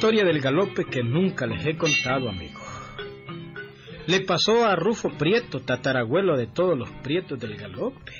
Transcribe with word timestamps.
Historia 0.00 0.24
del 0.24 0.40
galope 0.40 0.86
que 0.86 1.02
nunca 1.02 1.46
les 1.46 1.66
he 1.66 1.76
contado, 1.76 2.30
amigo. 2.30 2.58
Le 4.06 4.22
pasó 4.22 4.64
a 4.64 4.74
Rufo 4.74 5.10
Prieto, 5.10 5.60
tatarabuelo 5.60 6.38
de 6.38 6.46
todos 6.46 6.74
los 6.74 6.88
prietos 7.02 7.38
del 7.38 7.54
galope. 7.58 8.14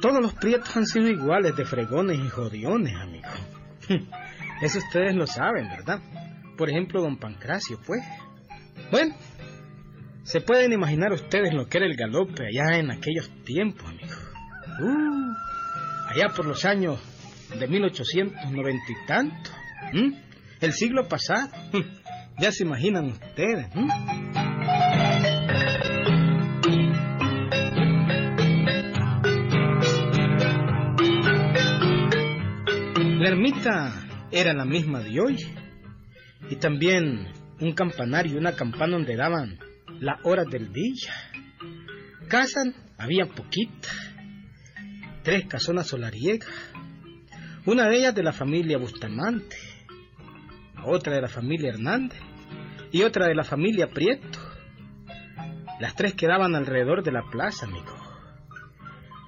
Todos 0.00 0.22
los 0.22 0.34
prietos 0.34 0.76
han 0.76 0.86
sido 0.86 1.08
iguales 1.08 1.56
de 1.56 1.64
fregones 1.64 2.20
y 2.20 2.28
jodiones, 2.28 2.94
amigo. 2.94 3.28
Eso 4.62 4.78
ustedes 4.78 5.16
lo 5.16 5.26
saben, 5.26 5.68
¿verdad? 5.68 6.00
Por 6.56 6.70
ejemplo, 6.70 7.02
don 7.02 7.16
Pancracio, 7.16 7.80
pues. 7.84 8.04
Bueno, 8.92 9.16
se 10.22 10.40
pueden 10.42 10.72
imaginar 10.72 11.12
ustedes 11.12 11.54
lo 11.54 11.66
que 11.66 11.78
era 11.78 11.88
el 11.88 11.96
galope 11.96 12.44
allá 12.46 12.78
en 12.78 12.92
aquellos 12.92 13.28
tiempos, 13.44 13.84
amigo. 13.84 14.14
Uh, 14.80 15.34
allá 16.08 16.28
por 16.36 16.46
los 16.46 16.64
años 16.64 17.00
de 17.58 17.66
1890 17.66 18.84
y 18.92 19.06
tanto. 19.08 19.50
El 20.60 20.72
siglo 20.72 21.08
pasado. 21.08 21.50
Ya 22.38 22.52
se 22.52 22.64
imaginan 22.64 23.06
ustedes. 23.06 23.68
La 33.18 33.28
ermita 33.30 34.06
era 34.30 34.52
la 34.52 34.66
misma 34.66 35.00
de 35.00 35.18
hoy. 35.18 35.38
Y 36.50 36.56
también 36.56 37.28
un 37.58 37.72
campanario 37.72 38.34
y 38.34 38.36
una 38.36 38.52
campana 38.52 38.98
donde 38.98 39.16
daban 39.16 39.58
las 39.98 40.20
horas 40.24 40.44
del 40.50 40.70
día. 40.74 41.14
Casas 42.28 42.66
había 42.98 43.24
poquitas. 43.26 44.14
Tres 45.22 45.46
casonas 45.46 45.86
solariegas. 45.86 46.50
Una 47.64 47.88
de 47.88 47.96
ellas 47.96 48.14
de 48.14 48.22
la 48.22 48.32
familia 48.32 48.76
Bustamante. 48.76 49.56
Otra 50.86 51.14
de 51.14 51.20
la 51.20 51.28
familia 51.28 51.70
Hernández. 51.70 52.20
Y 52.92 53.02
otra 53.02 53.26
de 53.26 53.34
la 53.34 53.44
familia 53.44 53.88
Prieto. 53.88 54.38
Las 55.80 55.94
tres 55.94 56.14
quedaban 56.14 56.54
alrededor 56.54 57.02
de 57.02 57.12
la 57.12 57.22
plaza, 57.30 57.66
amigo. 57.66 57.94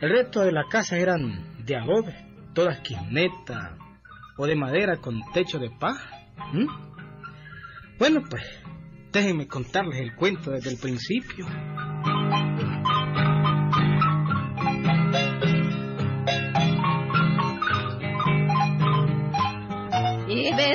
El 0.01 0.11
resto 0.11 0.41
de 0.41 0.53
la 0.53 0.65
casa 0.71 0.97
eran 0.97 1.65
de 1.65 1.77
adobe, 1.77 2.15
todas 2.55 2.81
quisnetas 2.81 3.77
o 4.37 4.47
de 4.47 4.55
madera 4.55 4.97
con 4.99 5.21
techo 5.35 5.59
de 5.59 5.71
paja. 5.71 6.29
Bueno, 7.99 8.23
pues, 8.31 8.45
déjenme 9.13 9.49
contarles 9.49 10.01
el 10.01 10.15
cuento 10.15 10.53
desde 10.53 10.71
el 10.71 10.79
principio. 10.79 11.47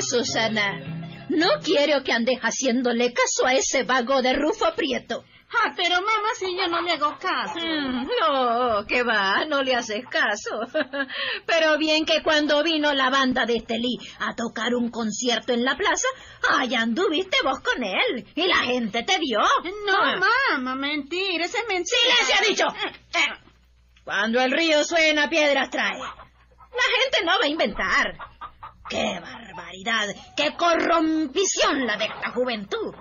Susana, 0.01 1.27
no 1.29 1.59
quiero 1.63 2.03
que 2.03 2.11
andes 2.11 2.39
haciéndole 2.39 3.13
caso 3.13 3.45
a 3.45 3.53
ese 3.53 3.83
vago 3.83 4.21
de 4.21 4.33
Rufo 4.33 4.73
Prieto. 4.75 5.23
Ah, 5.55 5.71
pero 5.75 5.95
mamá, 6.01 6.29
si 6.37 6.57
yo 6.57 6.67
no 6.67 6.81
le 6.81 6.93
hago 6.93 7.15
caso. 7.19 7.59
Mm, 7.59 8.07
no, 8.19 8.85
que 8.87 9.03
va, 9.03 9.45
no 9.45 9.61
le 9.61 9.75
haces 9.75 10.03
caso. 10.07 10.61
pero 11.45 11.77
bien 11.77 12.05
que 12.05 12.23
cuando 12.23 12.63
vino 12.63 12.91
la 12.93 13.09
banda 13.11 13.45
de 13.45 13.57
Estelí 13.57 13.99
a 14.19 14.35
tocar 14.35 14.73
un 14.73 14.89
concierto 14.89 15.53
en 15.53 15.63
la 15.63 15.77
plaza, 15.77 16.07
allá 16.57 16.81
anduviste 16.81 17.37
vos 17.43 17.59
con 17.59 17.83
él 17.83 18.25
y 18.33 18.47
la 18.47 18.57
gente 18.57 19.03
te 19.03 19.19
vio. 19.19 19.41
No, 19.85 19.95
ah. 19.95 20.17
mamá, 20.57 20.75
mentira, 20.75 21.45
ese 21.45 21.59
es 21.59 21.67
mentira. 21.67 22.15
¡Silencio, 22.25 22.35
ha 22.39 22.49
dicho! 22.49 22.89
Eh, 23.13 23.49
cuando 24.03 24.41
el 24.41 24.51
río 24.51 24.83
suena, 24.83 25.29
piedras 25.29 25.69
trae. 25.69 25.99
La 25.99 27.03
gente 27.03 27.23
no 27.25 27.37
va 27.37 27.45
a 27.45 27.47
inventar. 27.47 28.17
¡Qué 28.93 29.19
barbaridad! 29.19 30.07
¡Qué 30.37 30.55
corrompición 30.55 31.85
la 31.85 31.97
de 31.97 32.05
esta 32.05 32.29
juventud! 32.31 32.93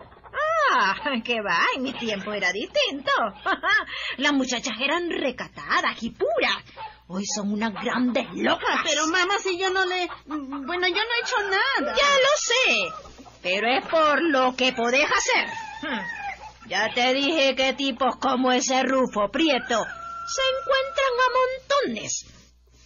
Ah, 0.74 0.94
que 1.22 1.42
va, 1.42 1.58
en 1.76 1.82
mi 1.82 1.92
tiempo 1.92 2.32
era 2.32 2.50
distinto. 2.50 3.12
Las 4.16 4.32
muchachas 4.32 4.74
eran 4.80 5.10
recatadas 5.10 6.02
y 6.02 6.10
puras. 6.10 6.64
Hoy 7.08 7.26
son 7.26 7.52
unas 7.52 7.74
grandes 7.74 8.26
locas. 8.32 8.80
Pero 8.84 9.06
mamá, 9.06 9.38
si 9.38 9.58
yo 9.58 9.68
no 9.68 9.84
le... 9.84 10.08
Bueno, 10.26 10.88
yo 10.88 10.94
no 10.94 11.12
he 11.14 11.20
hecho 11.20 11.42
nada. 11.42 11.94
Ya 11.94 12.08
lo 12.08 12.32
sé, 12.38 13.26
pero 13.42 13.68
es 13.68 13.86
por 13.86 14.22
lo 14.22 14.56
que 14.56 14.72
podés 14.72 15.04
hacer. 15.04 15.48
Hmm. 15.82 16.68
Ya 16.68 16.88
te 16.94 17.12
dije 17.12 17.54
que 17.54 17.74
tipos 17.74 18.16
como 18.16 18.50
ese 18.50 18.82
Rufo 18.82 19.28
Prieto 19.30 19.84
se 20.26 20.42
encuentran 20.56 21.12
a 21.20 21.84
montones. 21.84 22.24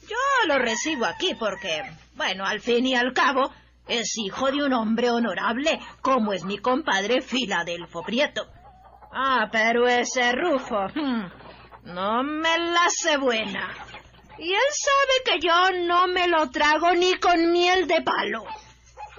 Yo 0.08 0.46
lo 0.48 0.58
recibo 0.58 1.04
aquí 1.06 1.34
porque, 1.34 1.82
bueno, 2.16 2.44
al 2.44 2.60
fin 2.60 2.86
y 2.86 2.94
al 2.94 3.12
cabo, 3.12 3.52
es 3.86 4.16
hijo 4.16 4.50
de 4.50 4.64
un 4.64 4.72
hombre 4.72 5.10
honorable, 5.10 5.78
como 6.00 6.32
es 6.32 6.44
mi 6.44 6.58
compadre 6.58 7.20
Filadelfo 7.20 8.02
Prieto. 8.02 8.46
Ah, 9.12 9.48
pero 9.52 9.86
ese 9.86 10.32
Rufo, 10.32 10.88
hmm, 10.94 11.30
no 11.84 12.22
me 12.22 12.58
la 12.58 12.84
hace 12.86 13.16
buena. 13.18 13.72
Y 14.38 14.52
él 14.52 14.60
sabe 14.70 15.38
que 15.38 15.46
yo 15.46 15.70
no 15.86 16.08
me 16.08 16.26
lo 16.28 16.50
trago 16.50 16.92
ni 16.92 17.14
con 17.14 17.52
miel 17.52 17.86
de 17.86 18.02
palo. 18.02 18.44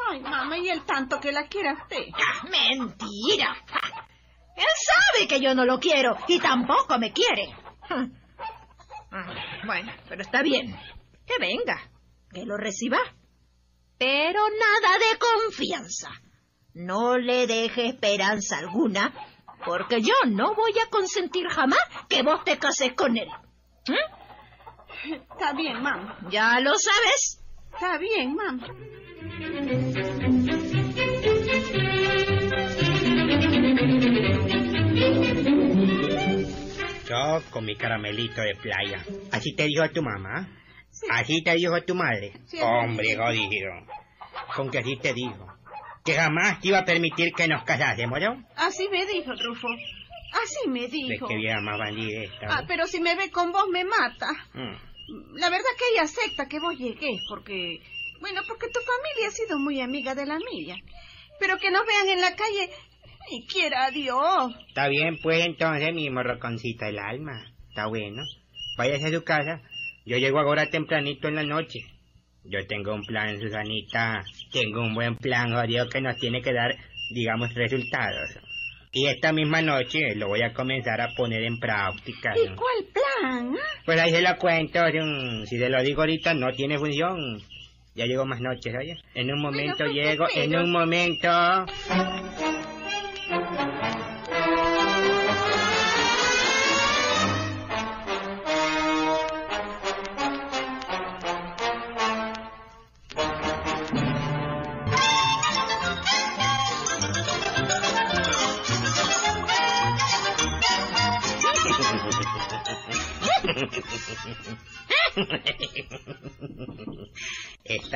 Ay, 0.09 0.19
mamá, 0.19 0.57
¿y 0.57 0.69
el 0.69 0.83
tanto 0.85 1.19
que 1.19 1.31
la 1.31 1.47
quiera 1.47 1.73
usted? 1.73 2.05
Ah, 2.13 2.47
mentira. 2.47 3.55
Él 4.55 4.65
sabe 4.65 5.27
que 5.27 5.39
yo 5.39 5.53
no 5.55 5.65
lo 5.65 5.79
quiero 5.79 6.17
y 6.27 6.39
tampoco 6.39 6.97
me 6.99 7.11
quiere. 7.11 7.55
Hmm. 7.89 8.11
Ah, 9.11 9.33
bueno, 9.65 9.91
pero 10.07 10.21
está 10.21 10.41
bien. 10.41 10.75
Que 11.25 11.37
venga, 11.39 11.79
que 12.31 12.45
lo 12.45 12.57
reciba. 12.57 12.97
Pero 13.97 14.41
nada 14.49 14.97
de 14.99 15.17
confianza. 15.17 16.09
No 16.73 17.17
le 17.17 17.47
deje 17.47 17.87
esperanza 17.87 18.59
alguna, 18.59 19.13
porque 19.65 20.01
yo 20.01 20.13
no 20.27 20.53
voy 20.53 20.73
a 20.79 20.89
consentir 20.89 21.47
jamás 21.47 21.79
que 22.07 22.21
vos 22.21 22.43
te 22.43 22.59
cases 22.59 22.93
con 22.93 23.17
él. 23.17 23.27
¿Mm? 23.87 25.13
Está 25.13 25.53
bien, 25.53 25.81
mamá. 25.81 26.17
¿Ya 26.29 26.59
lo 26.59 26.73
sabes? 26.77 27.43
Está 27.73 27.97
bien, 27.97 28.35
mamá. 28.35 28.67
Yo 37.07 37.41
con 37.49 37.65
mi 37.65 37.75
caramelito 37.75 38.41
de 38.41 38.55
playa. 38.55 39.03
¿Así 39.31 39.55
te 39.55 39.63
dijo 39.65 39.89
tu 39.91 40.01
mamá? 40.01 40.47
Así 41.09 41.41
te 41.43 41.55
dijo 41.55 41.81
tu 41.83 41.95
madre. 41.95 42.33
Hombre, 42.61 43.15
jodido. 43.15 43.71
Con 44.55 44.69
que 44.69 44.79
así 44.79 44.97
te 44.97 45.13
dijo. 45.13 45.47
Que 46.03 46.13
jamás 46.13 46.59
te 46.61 46.69
iba 46.69 46.79
a 46.79 46.85
permitir 46.85 47.33
que 47.33 47.47
nos 47.47 47.63
casásemos, 47.63 48.19
¿no? 48.19 48.43
Así 48.55 48.87
me 48.89 49.05
dijo, 49.05 49.35
Trufo. 49.35 49.67
Así 50.31 50.69
me 50.69 50.87
dijo. 50.87 51.27
que 51.27 51.35
vieja 51.35 51.59
más 51.61 51.77
bandida 51.77 52.23
esta. 52.23 52.47
Ah, 52.49 52.63
pero 52.67 52.85
si 52.87 52.99
me 53.01 53.15
ve 53.15 53.29
con 53.31 53.51
vos 53.51 53.67
me 53.69 53.83
mata. 53.83 54.27
Mm. 54.53 55.35
La 55.35 55.49
verdad 55.49 55.69
que 55.77 55.93
ella 55.93 56.03
acepta 56.03 56.47
que 56.47 56.59
vos 56.59 56.77
llegues 56.77 57.21
porque... 57.29 57.81
Bueno, 58.19 58.41
porque 58.47 58.67
tu 58.67 58.79
familia 58.79 59.27
ha 59.27 59.31
sido 59.31 59.59
muy 59.59 59.79
amiga 59.79 60.15
de 60.15 60.25
la 60.25 60.37
mía. 60.37 60.75
Pero 61.39 61.57
que 61.57 61.71
nos 61.71 61.85
vean 61.85 62.09
en 62.09 62.21
la 62.21 62.35
calle... 62.35 62.69
Y 63.29 63.45
quiera 63.45 63.91
Dios. 63.91 64.55
Está 64.69 64.87
bien, 64.87 65.19
pues 65.21 65.45
entonces 65.45 65.93
mi 65.93 66.09
morroconcita 66.09 66.85
del 66.85 66.99
alma. 66.99 67.33
Está 67.67 67.87
bueno. 67.87 68.23
Váyase 68.77 69.07
a 69.07 69.11
su 69.11 69.23
casa 69.25 69.61
yo 70.07 70.17
llego 70.17 70.39
ahora 70.39 70.69
tempranito 70.69 71.27
en 71.27 71.35
la 71.35 71.43
noche. 71.43 71.81
Yo 72.45 72.65
tengo 72.65 72.93
un 72.93 73.03
plan, 73.03 73.39
Susanita. 73.41 74.23
Tengo 74.53 74.79
un 74.79 74.95
buen 74.95 75.17
plan, 75.17 75.51
jodido, 75.51 75.89
que 75.89 75.99
nos 75.99 76.15
tiene 76.15 76.41
que 76.41 76.53
dar, 76.53 76.73
digamos, 77.13 77.53
resultados. 77.53 78.39
Y 78.93 79.07
esta 79.07 79.33
misma 79.33 79.61
noche 79.61 80.15
lo 80.15 80.29
voy 80.29 80.41
a 80.43 80.53
comenzar 80.53 81.01
a 81.01 81.09
poner 81.09 81.43
en 81.43 81.59
práctica. 81.59 82.33
¿Y 82.37 82.47
cuál 82.55 82.85
plan? 82.93 83.55
Pues 83.85 83.99
ahí 83.99 84.11
se 84.11 84.21
lo 84.21 84.35
cuento. 84.37 84.79
Si 85.45 85.59
se 85.59 85.69
lo 85.69 85.83
digo 85.83 86.01
ahorita, 86.01 86.33
no 86.33 86.53
tiene 86.53 86.77
función. 86.77 87.41
Ya 87.93 88.05
llego 88.05 88.25
más 88.25 88.39
noches, 88.39 88.73
oye. 88.79 88.97
En 89.13 89.29
un 89.29 89.41
momento 89.41 89.85
llego, 89.87 90.27
en 90.33 90.55
un 90.55 90.71
momento. 90.71 91.65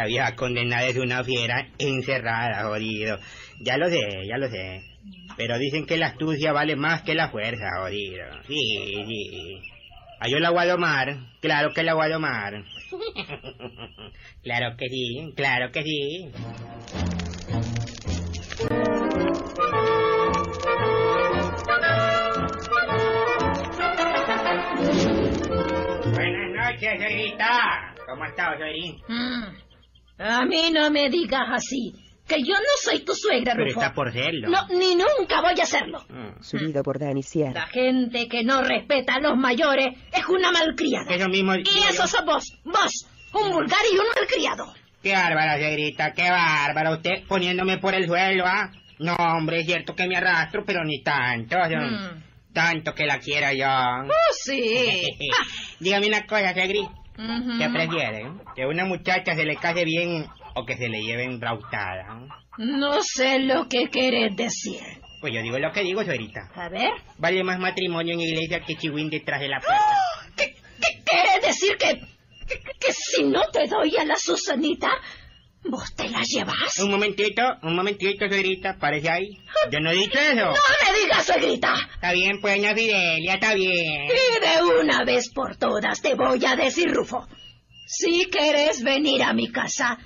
Esta 0.02 0.08
vieja 0.08 0.36
condenada 0.36 0.88
es 0.88 0.98
una 0.98 1.24
fiera 1.24 1.68
encerrada, 1.78 2.64
jodido. 2.64 3.20
Ya 3.60 3.78
lo 3.78 3.88
sé, 3.88 4.26
ya 4.28 4.38
lo 4.40 4.50
sé. 4.50 4.82
Pero 5.38 5.60
dicen 5.60 5.86
que 5.86 5.98
la 5.98 6.08
astucia 6.08 6.52
vale 6.52 6.76
más 6.76 7.04
que 7.04 7.14
la 7.14 7.30
fuerza, 7.30 7.70
jodido. 7.78 8.26
Sí, 8.48 9.04
sí. 9.08 9.62
Ah, 10.20 10.28
yo 10.28 10.40
la 10.40 10.50
voy 10.50 10.64
a 10.64 10.72
domar. 10.72 11.20
Claro 11.40 11.72
que 11.72 11.84
la 11.84 11.94
voy 11.94 12.08
a 12.08 12.14
domar. 12.14 12.64
claro 14.44 14.76
que 14.76 14.90
sí, 14.90 15.34
claro 15.36 15.72
que 15.72 15.84
sí. 15.84 16.32
Buenas 26.12 26.50
noches, 26.56 26.90
señorita. 26.90 27.94
¿Cómo 28.08 28.26
está, 28.26 28.58
señorita? 28.58 29.06
Mm. 29.08 29.71
A 30.24 30.46
mí 30.46 30.72
no 30.72 30.90
me 30.92 31.10
digas 31.10 31.48
así, 31.52 31.94
que 32.28 32.44
yo 32.44 32.54
no 32.54 32.74
soy 32.82 33.00
tu 33.04 33.14
suegra, 33.14 33.54
Pero 33.54 33.66
Rufo. 33.66 33.82
está 33.82 33.94
por 33.94 34.12
serlo. 34.12 34.50
No, 34.50 34.68
ni 34.68 34.96
nunca 34.96 35.42
voy 35.42 35.60
a 35.60 35.64
hacerlo. 35.64 36.06
Mm. 36.10 36.42
Subido 36.42 36.84
por 36.84 37.00
Dani 37.00 37.24
Sierra. 37.24 37.54
La 37.54 37.68
gente 37.68 38.28
que 38.28 38.44
no 38.44 38.62
respeta 38.62 39.16
a 39.16 39.20
los 39.20 39.36
mayores 39.38 39.98
es 40.14 40.26
una 40.28 40.52
malcriada. 40.52 41.14
Eso 41.14 41.28
mismo. 41.28 41.56
Y 41.56 41.62
eso 41.90 42.08
sos 42.08 42.24
vos, 42.26 42.46
vos, 42.64 43.08
un 43.34 43.52
vulgar 43.52 43.82
y 43.92 43.98
un 43.98 44.06
malcriado. 44.16 44.74
Qué 45.02 45.14
bárbara, 45.14 45.58
señorita, 45.58 46.14
qué 46.14 46.30
bárbara. 46.30 46.92
Usted 46.94 47.24
poniéndome 47.28 47.80
por 47.80 47.96
el 47.96 48.06
suelo, 48.06 48.46
¿ah? 48.46 48.72
No, 49.00 49.16
hombre, 49.16 49.62
es 49.62 49.66
cierto 49.66 49.96
que 49.96 50.08
me 50.08 50.16
arrastro, 50.16 50.64
pero 50.64 50.84
ni 50.84 51.02
tanto. 51.02 51.58
Mm. 51.58 52.54
Tanto 52.54 52.94
que 52.94 53.06
la 53.06 53.18
quiera 53.18 53.52
yo. 53.54 53.68
Oh, 53.68 54.34
sí. 54.44 55.02
Dígame 55.80 56.08
una 56.08 56.26
cosa, 56.28 56.54
Ujú. 57.18 57.58
¿Qué 57.58 57.70
prefiere? 57.70 58.32
¿Que 58.56 58.66
una 58.66 58.86
muchacha 58.86 59.36
se 59.36 59.46
le 59.46 59.56
case 59.58 59.84
bien 59.86 60.26
o 60.56 60.66
que 60.66 60.78
se 60.78 60.90
le 60.90 61.02
lleve 61.02 61.24
embrautada? 61.26 62.20
No 62.58 63.02
sé 63.02 63.40
lo 63.40 63.68
que 63.68 63.90
querés 63.90 64.36
decir. 64.36 64.80
Pues 65.22 65.34
yo 65.34 65.42
digo 65.42 65.60
lo 65.60 65.72
que 65.72 65.84
digo, 65.84 66.04
señorita. 66.04 66.50
A 66.56 66.70
ver. 66.70 66.92
Vale 67.18 67.44
más 67.44 67.60
matrimonio 67.60 68.14
en 68.14 68.22
iglesia 68.22 68.62
que 68.62 68.76
chihuín 68.76 69.10
detrás 69.10 69.40
de 69.40 69.50
la 69.50 69.60
puerta. 69.60 69.98
¿Qué, 70.36 70.56
qué 70.56 71.04
quieres 71.06 71.42
decir 71.46 71.78
que, 71.78 72.00
que, 72.48 72.60
que 72.80 72.92
si 72.94 73.24
no 73.24 73.42
te 73.52 73.68
doy 73.68 73.96
a 73.98 74.06
la 74.06 74.16
Susanita, 74.16 74.90
vos 75.64 75.94
te 75.96 76.10
la 76.10 76.22
llevas? 76.24 76.80
Un 76.80 76.92
momentito, 76.92 77.42
un 77.64 77.76
momentito, 77.76 78.28
señorita, 78.28 78.78
parece 78.80 79.10
ahí. 79.10 79.38
Yo 79.72 79.80
no 79.80 79.92
he 79.92 79.96
dicho 79.96 80.18
eso. 80.20 80.36
No 80.36 80.52
me 80.52 81.00
digas, 81.00 81.26
suegrita. 81.26 81.74
Está 81.96 82.12
bien, 82.14 82.40
pues, 82.42 82.56
doña 82.58 82.74
Fidelia, 82.74 83.36
está 83.36 83.54
bien. 83.54 84.06
Y 84.06 84.40
de 84.40 84.64
una 84.82 85.04
vez 85.04 85.30
por 85.34 85.56
todas 85.58 86.02
te 86.02 86.16
voy 86.16 86.44
a 86.46 86.56
decir, 86.56 86.92
Rufo. 86.92 87.28
Si 87.88 88.26
quieres 88.32 88.84
venir 88.84 89.22
a 89.24 89.34
mi 89.34 89.52
casa, 89.52 89.98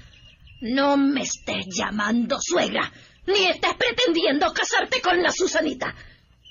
no 0.62 0.98
me 0.98 1.22
estés 1.22 1.66
llamando 1.68 2.38
suegra, 2.42 2.92
ni 3.28 3.46
estés 3.46 3.75
pretendiendo 3.75 4.51
casarte 4.54 5.01
con 5.01 5.22
la 5.22 5.31
Susanita. 5.31 5.94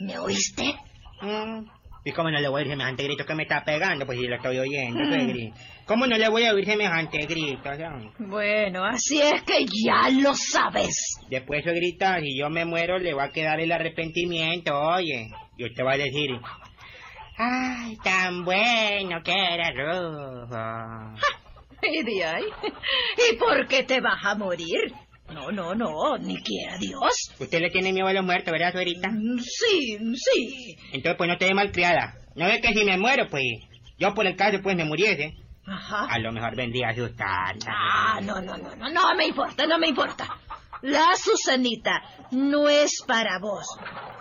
¿Me 0.00 0.18
oíste? 0.18 0.76
Mm, 1.22 1.66
¿Y 2.06 2.12
cómo 2.12 2.30
no 2.30 2.38
le 2.38 2.48
voy 2.48 2.60
a 2.60 2.64
oír 2.64 2.68
semejante 2.72 3.02
grito 3.04 3.24
que 3.24 3.34
me 3.34 3.44
está 3.44 3.64
pegando? 3.64 4.04
Pues 4.04 4.18
si 4.18 4.26
lo 4.26 4.36
estoy 4.36 4.58
oyendo, 4.58 5.00
Mm. 5.00 5.08
suegri. 5.08 5.52
¿Cómo 5.86 6.06
no 6.06 6.16
le 6.18 6.28
voy 6.28 6.44
a 6.44 6.52
oír 6.52 6.64
semejante 6.66 7.18
grito? 7.26 7.70
Bueno, 8.18 8.84
así 8.84 9.20
es 9.22 9.42
que 9.42 9.64
ya 9.64 10.10
lo 10.10 10.34
sabes. 10.34 10.94
Después, 11.30 11.64
suegrita, 11.64 12.20
si 12.20 12.38
yo 12.38 12.50
me 12.50 12.64
muero, 12.66 12.98
le 12.98 13.14
va 13.14 13.24
a 13.24 13.32
quedar 13.32 13.58
el 13.60 13.72
arrepentimiento, 13.72 14.78
oye. 14.78 15.28
Y 15.56 15.64
usted 15.64 15.82
va 15.84 15.92
a 15.92 15.96
decir, 15.96 16.30
ay, 17.38 17.96
tan 18.04 18.44
bueno 18.44 19.22
que 19.22 19.32
era 19.32 19.70
Rufo. 19.70 21.20
Y 21.86 22.02
de 22.02 22.24
ahí. 22.24 22.44
¿Y 23.30 23.36
por 23.36 23.66
qué 23.68 23.82
te 23.82 24.00
vas 24.00 24.24
a 24.24 24.34
morir? 24.36 24.90
No, 25.34 25.50
no, 25.50 25.74
no, 25.74 26.16
ni 26.18 26.36
quiera 26.42 26.78
Dios. 26.78 27.32
Usted 27.38 27.60
le 27.60 27.70
tiene 27.70 27.92
miedo 27.92 28.06
a 28.06 28.12
los 28.12 28.24
muertos, 28.24 28.52
¿verdad, 28.52 28.72
suegrita? 28.72 29.08
Mm, 29.10 29.38
Sí, 29.40 29.98
sí. 30.14 30.76
Entonces, 30.92 31.16
pues 31.16 31.28
no 31.28 31.36
te 31.36 31.46
dé 31.46 31.54
malcriada. 31.54 32.14
No 32.36 32.46
es 32.46 32.60
que 32.60 32.72
si 32.72 32.84
me 32.84 32.96
muero, 32.98 33.28
pues, 33.28 33.42
yo 33.98 34.14
por 34.14 34.26
el 34.26 34.36
caso, 34.36 34.58
pues 34.62 34.76
me 34.76 34.84
muriese. 34.84 35.34
Ajá. 35.66 36.06
A 36.10 36.18
lo 36.18 36.30
mejor 36.32 36.54
vendría 36.56 36.88
a 36.88 36.90
asustar. 36.90 37.56
Ah, 37.66 38.20
no, 38.22 38.40
no, 38.40 38.56
no, 38.56 38.76
no, 38.76 38.88
no 38.90 39.14
me 39.16 39.26
importa, 39.26 39.66
no 39.66 39.78
me 39.78 39.88
importa. 39.88 40.28
La 40.82 41.16
Susanita 41.16 42.02
no 42.32 42.68
es 42.68 43.02
para 43.06 43.38
vos. 43.40 43.64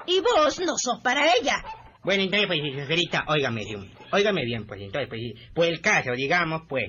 Y 0.07 0.19
vos 0.21 0.59
no 0.59 0.73
sos 0.77 1.01
para 1.03 1.25
ella. 1.35 1.61
Bueno, 2.03 2.23
entonces, 2.23 2.47
pues, 2.47 2.59
señorita, 2.87 3.25
óigame 3.27 3.63
bien. 3.65 3.91
Óigame 4.11 4.45
bien, 4.45 4.65
pues, 4.65 4.81
entonces, 4.81 5.09
pues, 5.09 5.21
por 5.53 5.65
el 5.65 5.81
caso, 5.81 6.11
digamos, 6.13 6.61
pues, 6.67 6.85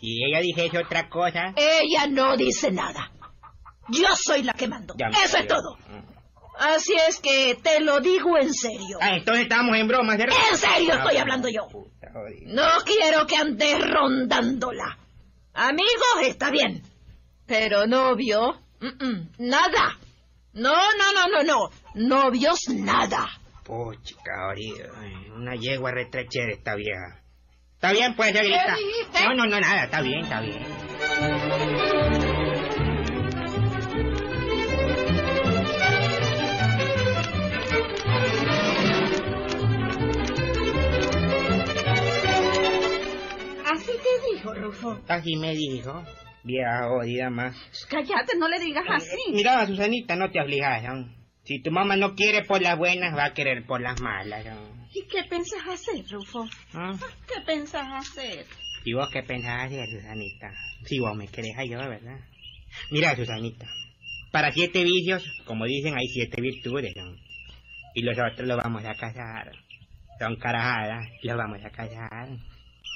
si 0.00 0.24
ella 0.24 0.40
dijese 0.40 0.78
otra 0.78 1.08
cosa... 1.08 1.52
Ella 1.56 2.06
no 2.08 2.36
dice 2.36 2.70
nada. 2.70 3.10
Yo 3.88 4.08
soy 4.16 4.42
la 4.42 4.52
que 4.52 4.68
mando. 4.68 4.94
ya 4.98 5.06
Eso 5.24 5.38
es 5.38 5.46
todo. 5.46 5.76
Así 6.58 6.94
es 7.08 7.20
que 7.20 7.58
te 7.62 7.80
lo 7.80 8.00
digo 8.00 8.38
en 8.38 8.52
serio. 8.52 8.98
Ah, 9.00 9.16
entonces 9.16 9.42
estamos 9.44 9.76
en 9.76 9.86
broma, 9.88 10.16
¿cierto? 10.16 10.34
En 10.50 10.56
serio 10.56 10.94
Ah, 10.94 10.98
estoy 10.98 11.16
hablando 11.18 11.48
yo. 11.48 11.66
puta. 11.68 12.08
No 12.46 12.66
quiero 12.84 13.26
que 13.26 13.36
andes 13.36 13.76
rondándola. 13.78 14.98
Amigos, 15.52 16.22
está 16.22 16.50
bien. 16.50 16.82
Pero 17.46 17.86
novio, 17.86 18.58
mm, 18.80 19.04
mm, 19.04 19.28
nada. 19.38 19.98
No, 20.54 20.72
no, 20.72 21.12
no, 21.12 21.28
no, 21.28 21.42
no. 21.42 21.70
Novios, 21.94 22.58
nada. 22.70 23.28
Jodido. 23.66 24.94
Una 25.34 25.54
yegua 25.56 25.90
retrechera 25.90 26.52
esta 26.52 26.74
vieja. 26.74 27.20
¿Está 27.76 27.92
bien, 27.92 28.14
pues, 28.16 28.32
señorita? 28.32 28.74
No, 29.26 29.34
no, 29.34 29.46
no, 29.46 29.60
nada, 29.60 29.84
está 29.84 30.00
bien, 30.00 30.20
está 30.20 30.40
bien. 30.40 30.64
Así 43.66 43.90
te 43.92 44.32
dijo, 44.34 44.54
Rufo. 44.54 44.98
Así 45.06 45.36
me 45.36 45.52
dijo. 45.54 46.02
Vieja 46.44 46.88
jodida 46.88 47.28
más. 47.28 47.54
Cállate, 47.90 48.38
no 48.38 48.48
le 48.48 48.58
digas 48.58 48.84
así. 48.88 49.32
Mira, 49.32 49.66
Susanita, 49.66 50.16
no 50.16 50.30
te 50.30 50.40
aflijas, 50.40 50.82
¿no? 50.82 51.14
Si 51.44 51.60
tu 51.60 51.70
mamá 51.70 51.96
no 51.96 52.14
quiere 52.14 52.42
por 52.44 52.62
las 52.62 52.78
buenas, 52.78 53.14
va 53.14 53.26
a 53.26 53.34
querer 53.34 53.66
por 53.66 53.82
las 53.82 54.00
malas, 54.00 54.46
¿no? 54.46 54.75
¿Y 54.94 55.02
qué 55.06 55.24
pensás 55.28 55.60
hacer, 55.68 56.04
Rufo? 56.10 56.48
¿Ah? 56.74 56.92
¿Qué 57.26 57.40
pensás 57.44 57.86
hacer? 57.92 58.46
¿Y 58.84 58.92
vos 58.92 59.08
qué 59.12 59.22
pensás 59.22 59.66
hacer, 59.66 59.88
Susanita? 59.88 60.52
Si 60.84 60.98
vos 60.98 61.16
me 61.16 61.28
querés 61.28 61.56
yo, 61.68 61.78
¿verdad? 61.78 62.20
Mira, 62.90 63.16
Susanita, 63.16 63.66
para 64.30 64.52
siete 64.52 64.84
vicios, 64.84 65.24
como 65.44 65.64
dicen, 65.64 65.94
hay 65.96 66.06
siete 66.08 66.40
virtudes, 66.40 66.94
¿no? 66.96 67.16
Y 67.94 68.02
los 68.02 68.16
otros 68.18 68.46
los 68.46 68.58
vamos 68.58 68.84
a 68.84 68.94
casar. 68.94 69.52
Son 70.18 70.36
carajadas, 70.36 71.08
los 71.22 71.36
vamos 71.36 71.64
a 71.64 71.70
casar. 71.70 72.28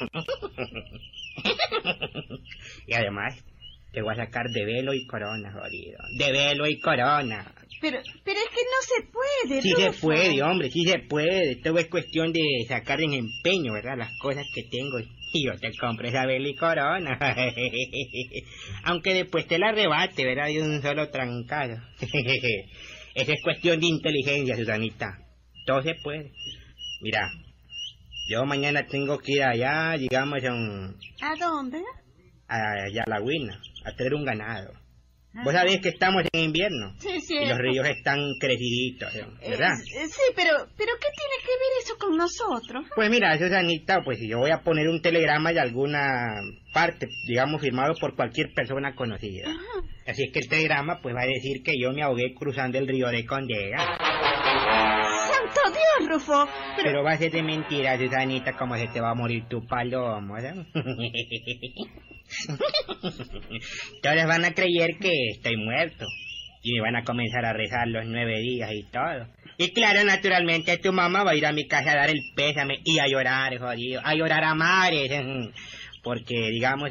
y 2.86 2.94
además, 2.94 3.44
te 3.92 4.02
voy 4.02 4.12
a 4.14 4.24
sacar 4.24 4.46
de 4.50 4.64
velo 4.64 4.94
y 4.94 5.06
corona, 5.06 5.52
jodido. 5.52 5.98
De 6.16 6.32
velo 6.32 6.66
y 6.66 6.78
corona. 6.80 7.52
Pero, 7.80 7.98
pero 8.24 8.38
es 8.38 8.48
que 8.48 8.62
no 8.62 8.80
se 8.82 9.10
puede, 9.10 9.62
Sí 9.62 9.72
se 9.72 10.00
puede, 10.00 10.42
hombre, 10.42 10.70
sí 10.70 10.84
se 10.84 10.98
puede. 10.98 11.56
Todo 11.56 11.78
es 11.78 11.88
cuestión 11.88 12.32
de 12.32 12.40
sacar 12.68 13.00
en 13.00 13.14
empeño, 13.14 13.72
¿verdad? 13.72 13.96
Las 13.96 14.10
cosas 14.18 14.46
que 14.54 14.62
tengo. 14.64 14.98
Y 15.32 15.46
yo 15.46 15.52
te 15.60 15.70
compro 15.78 16.08
esa 16.08 16.26
vela 16.26 16.48
y 16.48 16.56
corona. 16.56 17.16
Aunque 18.84 19.14
después 19.14 19.46
te 19.46 19.60
la 19.60 19.68
arrebate, 19.68 20.24
¿verdad? 20.24 20.46
De 20.48 20.60
un 20.60 20.82
solo 20.82 21.08
trancado. 21.10 21.76
Esa 23.14 23.32
es 23.32 23.42
cuestión 23.42 23.78
de 23.78 23.86
inteligencia, 23.86 24.56
Susanita. 24.56 25.18
Todo 25.66 25.82
se 25.82 25.94
puede. 26.02 26.32
Mira, 27.00 27.30
yo 28.28 28.44
mañana 28.44 28.86
tengo 28.88 29.18
que 29.18 29.34
ir 29.34 29.42
allá, 29.44 29.96
digamos, 29.98 30.42
a, 30.44 30.52
un- 30.52 30.96
¿A 31.22 31.36
dónde? 31.38 31.78
a, 32.48 32.72
allá 32.86 33.04
a 33.84 33.92
traer 33.94 34.14
un 34.14 34.24
ganado. 34.24 34.72
Vos 35.32 35.54
sabés 35.54 35.80
que 35.80 35.90
estamos 35.90 36.24
en 36.32 36.40
invierno. 36.40 36.92
Sí, 36.98 37.20
sí. 37.20 37.36
Y 37.36 37.48
los 37.48 37.58
ríos 37.58 37.86
están 37.88 38.18
creciditos, 38.40 39.14
¿verdad? 39.14 39.74
Eh, 39.78 40.08
sí, 40.08 40.22
pero, 40.34 40.56
pero 40.76 40.92
¿qué 40.98 41.06
tiene 41.14 41.36
que 41.40 41.52
ver 41.52 41.84
eso 41.84 41.96
con 41.98 42.16
nosotros? 42.16 42.86
Pues 42.96 43.08
mira, 43.10 43.38
Susanita, 43.38 44.02
pues 44.02 44.18
yo 44.20 44.38
voy 44.38 44.50
a 44.50 44.62
poner 44.62 44.88
un 44.88 45.00
telegrama 45.00 45.52
de 45.52 45.60
alguna 45.60 46.34
parte, 46.74 47.06
digamos, 47.28 47.60
firmado 47.60 47.94
por 48.00 48.16
cualquier 48.16 48.52
persona 48.52 48.96
conocida. 48.96 49.50
Ajá. 49.50 49.86
Así 50.08 50.24
es 50.24 50.32
que 50.32 50.40
el 50.40 50.48
telegrama, 50.48 51.00
pues 51.00 51.14
va 51.14 51.22
a 51.22 51.26
decir 51.26 51.62
que 51.62 51.74
yo 51.80 51.92
me 51.92 52.02
ahogué 52.02 52.34
cruzando 52.34 52.78
el 52.78 52.88
río 52.88 53.06
de 53.08 53.24
Condega. 53.24 53.78
¡Santo 55.38 55.60
Dios, 55.70 56.10
Rufo! 56.10 56.48
Pero, 56.74 56.88
Pero 56.88 57.04
va 57.04 57.12
a 57.12 57.18
ser 57.18 57.30
de 57.30 57.42
mentira, 57.44 57.96
Susanita, 57.96 58.56
como 58.56 58.76
se 58.76 58.88
te 58.88 59.00
va 59.00 59.10
a 59.10 59.14
morir 59.14 59.44
tu 59.48 59.64
palomo, 59.64 60.36
¿no? 60.38 60.66
Todos 64.02 64.26
van 64.26 64.44
a 64.44 64.54
creer 64.54 64.90
que 65.00 65.10
estoy 65.34 65.56
muerto. 65.56 66.06
Y 66.62 66.74
me 66.74 66.82
van 66.82 66.96
a 66.96 67.04
comenzar 67.04 67.44
a 67.44 67.52
rezar 67.54 67.88
los 67.88 68.04
nueve 68.06 68.38
días 68.40 68.70
y 68.72 68.82
todo. 68.90 69.26
Y 69.56 69.72
claro, 69.72 70.04
naturalmente 70.04 70.76
tu 70.78 70.92
mamá 70.92 71.24
va 71.24 71.32
a 71.32 71.36
ir 71.36 71.46
a 71.46 71.52
mi 71.52 71.66
casa 71.66 71.92
a 71.92 71.96
dar 71.96 72.10
el 72.10 72.20
pésame 72.34 72.80
y 72.84 72.98
a 72.98 73.06
llorar, 73.06 73.58
jodido. 73.58 74.00
A 74.04 74.14
llorar 74.14 74.44
a 74.44 74.54
mares. 74.54 75.10
Porque, 76.02 76.48
digamos, 76.50 76.90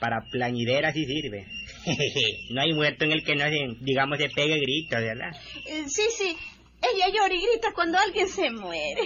para 0.00 0.22
plañidera 0.30 0.92
sí 0.92 1.04
sirve. 1.04 1.46
No 2.50 2.62
hay 2.62 2.72
muerto 2.72 3.04
en 3.04 3.12
el 3.12 3.24
que 3.24 3.34
no 3.34 3.44
se, 3.44 3.58
digamos, 3.80 4.18
se 4.18 4.30
pegue 4.30 4.58
gritos, 4.58 5.00
¿verdad? 5.00 5.30
eh, 5.66 5.84
sí, 5.86 6.02
sí. 6.16 6.36
Ella 6.80 7.06
llora 7.08 7.34
y 7.34 7.40
grita 7.40 7.72
cuando 7.74 7.98
alguien 7.98 8.28
se 8.28 8.50
muere. 8.50 9.00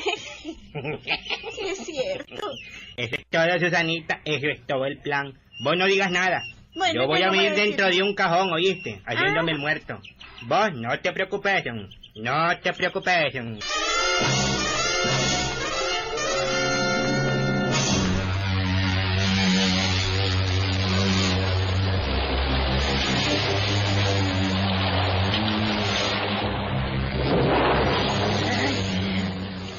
Es 1.63 1.79
cierto. 1.79 2.51
Eso 2.99 3.15
es 3.15 3.27
todo, 3.31 3.59
Susanita. 3.61 4.21
Eso 4.25 4.49
es 4.49 4.67
todo 4.67 4.85
el 4.85 4.99
plan. 4.99 5.33
Vos 5.63 5.77
no 5.77 5.87
digas 5.87 6.11
nada. 6.11 6.43
Bueno, 6.75 7.03
Yo 7.03 7.07
voy 7.07 7.19
¿qué 7.21 7.25
a 7.25 7.31
vivir 7.31 7.55
dentro 7.55 7.87
de 7.89 8.03
un 8.03 8.15
cajón, 8.15 8.53
¿oíste? 8.53 9.01
Haciéndome 9.07 9.53
Ah. 9.53 9.55
el 9.55 9.61
muerto. 9.61 10.01
Vos 10.43 10.73
no 10.75 10.99
te 11.01 11.13
preocupes, 11.13 11.65
no 12.17 12.59
te 12.61 12.73
preocupes. 12.73 13.35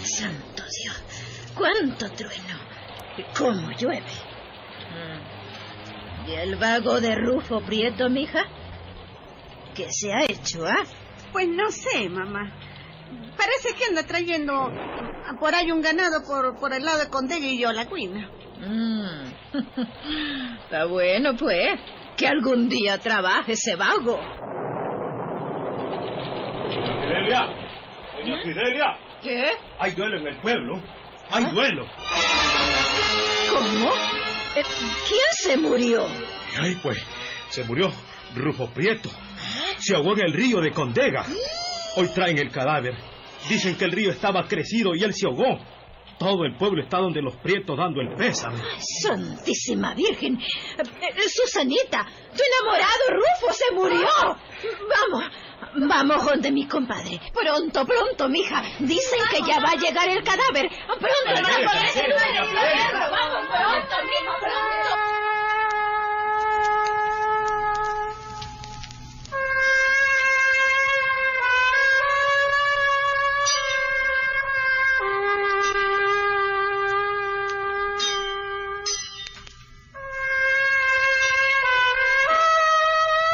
Santo 0.03 0.63
Dios, 0.83 0.95
cuánto 1.55 2.09
trueno. 2.11 2.48
Cómo 3.37 3.71
llueve. 3.71 4.03
¿Y 6.27 6.31
el 6.33 6.55
vago 6.57 6.99
de 6.99 7.15
Rufo 7.15 7.61
Prieto, 7.61 8.09
mija? 8.09 8.43
¿Qué 9.75 9.87
se 9.89 10.13
ha 10.13 10.23
hecho, 10.23 10.65
ah? 10.65 10.83
Pues 11.31 11.47
no 11.47 11.71
sé, 11.71 12.09
mamá. 12.09 12.51
Parece 13.37 13.75
que 13.77 13.85
anda 13.85 14.03
trayendo 14.03 14.71
por 15.39 15.55
ahí 15.55 15.71
un 15.71 15.81
ganado 15.81 16.23
por, 16.27 16.59
por 16.59 16.73
el 16.73 16.83
lado 16.83 16.99
de 16.99 17.09
Condega 17.09 17.45
y 17.45 17.59
yo 17.59 17.71
la 17.71 17.85
cuina. 17.85 18.29
Mm. 18.59 19.31
Está 20.63 20.85
bueno, 20.85 21.35
pues. 21.37 21.79
Que 22.17 22.27
algún 22.27 22.67
día 22.67 22.97
trabaje 22.97 23.53
ese 23.53 23.75
vago. 23.75 24.19
Fidelia, 27.01 27.47
doña 28.17 28.41
Fidelia, 28.43 28.97
¿Qué? 29.23 29.51
hay 29.79 29.91
duelo 29.91 30.17
en 30.17 30.27
el 30.27 30.37
pueblo. 30.41 30.81
Hay 31.31 31.45
duelo. 31.45 31.85
¿Cómo? 33.59 33.91
Eh, 34.55 34.63
¿Quién 35.05 35.31
se 35.31 35.57
murió? 35.57 36.07
Ay, 36.57 36.77
pues, 36.81 36.97
se 37.49 37.65
murió 37.65 37.91
Rufo 38.33 38.69
Prieto. 38.69 39.09
Se 39.79 39.95
ahogó 39.95 40.13
en 40.13 40.27
el 40.27 40.33
río 40.33 40.61
de 40.61 40.71
Condega. 40.71 41.25
Hoy 41.97 42.07
traen 42.15 42.37
el 42.37 42.51
cadáver. 42.51 42.95
Dicen 43.49 43.75
que 43.75 43.83
el 43.83 43.91
río 43.91 44.11
estaba 44.11 44.47
crecido 44.47 44.95
y 44.95 45.03
él 45.03 45.13
se 45.13 45.27
ahogó. 45.27 45.59
Todo 46.19 46.43
el 46.43 46.53
pueblo 46.57 46.83
está 46.83 46.97
donde 46.97 47.21
los 47.21 47.35
prietos 47.37 47.77
dando 47.77 48.01
el 48.01 48.13
pésame. 48.13 48.59
Santísima 49.01 49.93
Virgen. 49.95 50.35
Eh, 50.35 50.83
eh, 51.01 51.29
Susanita, 51.29 52.05
tu 52.35 52.43
enamorado 52.43 53.03
Rufo 53.09 53.53
se 53.53 53.73
murió. 53.73 54.09
Vamos, 54.89 55.31
vamos 55.87 56.25
donde 56.25 56.51
mi 56.51 56.67
compadre. 56.67 57.21
Pronto, 57.33 57.85
pronto, 57.85 58.27
mija. 58.27 58.61
Dicen 58.79 59.19
que 59.31 59.41
ya 59.47 59.61
va 59.61 59.71
a 59.71 59.75
llegar 59.75 60.09
el 60.09 60.21
cadáver. 60.21 60.69
Pronto, 60.87 61.07
para 61.25 61.41
poder. 61.41 62.15
Vamos, 63.11 63.47
pronto, 63.47 63.95
mijo, 64.03 64.33
pronto. 64.41 65.18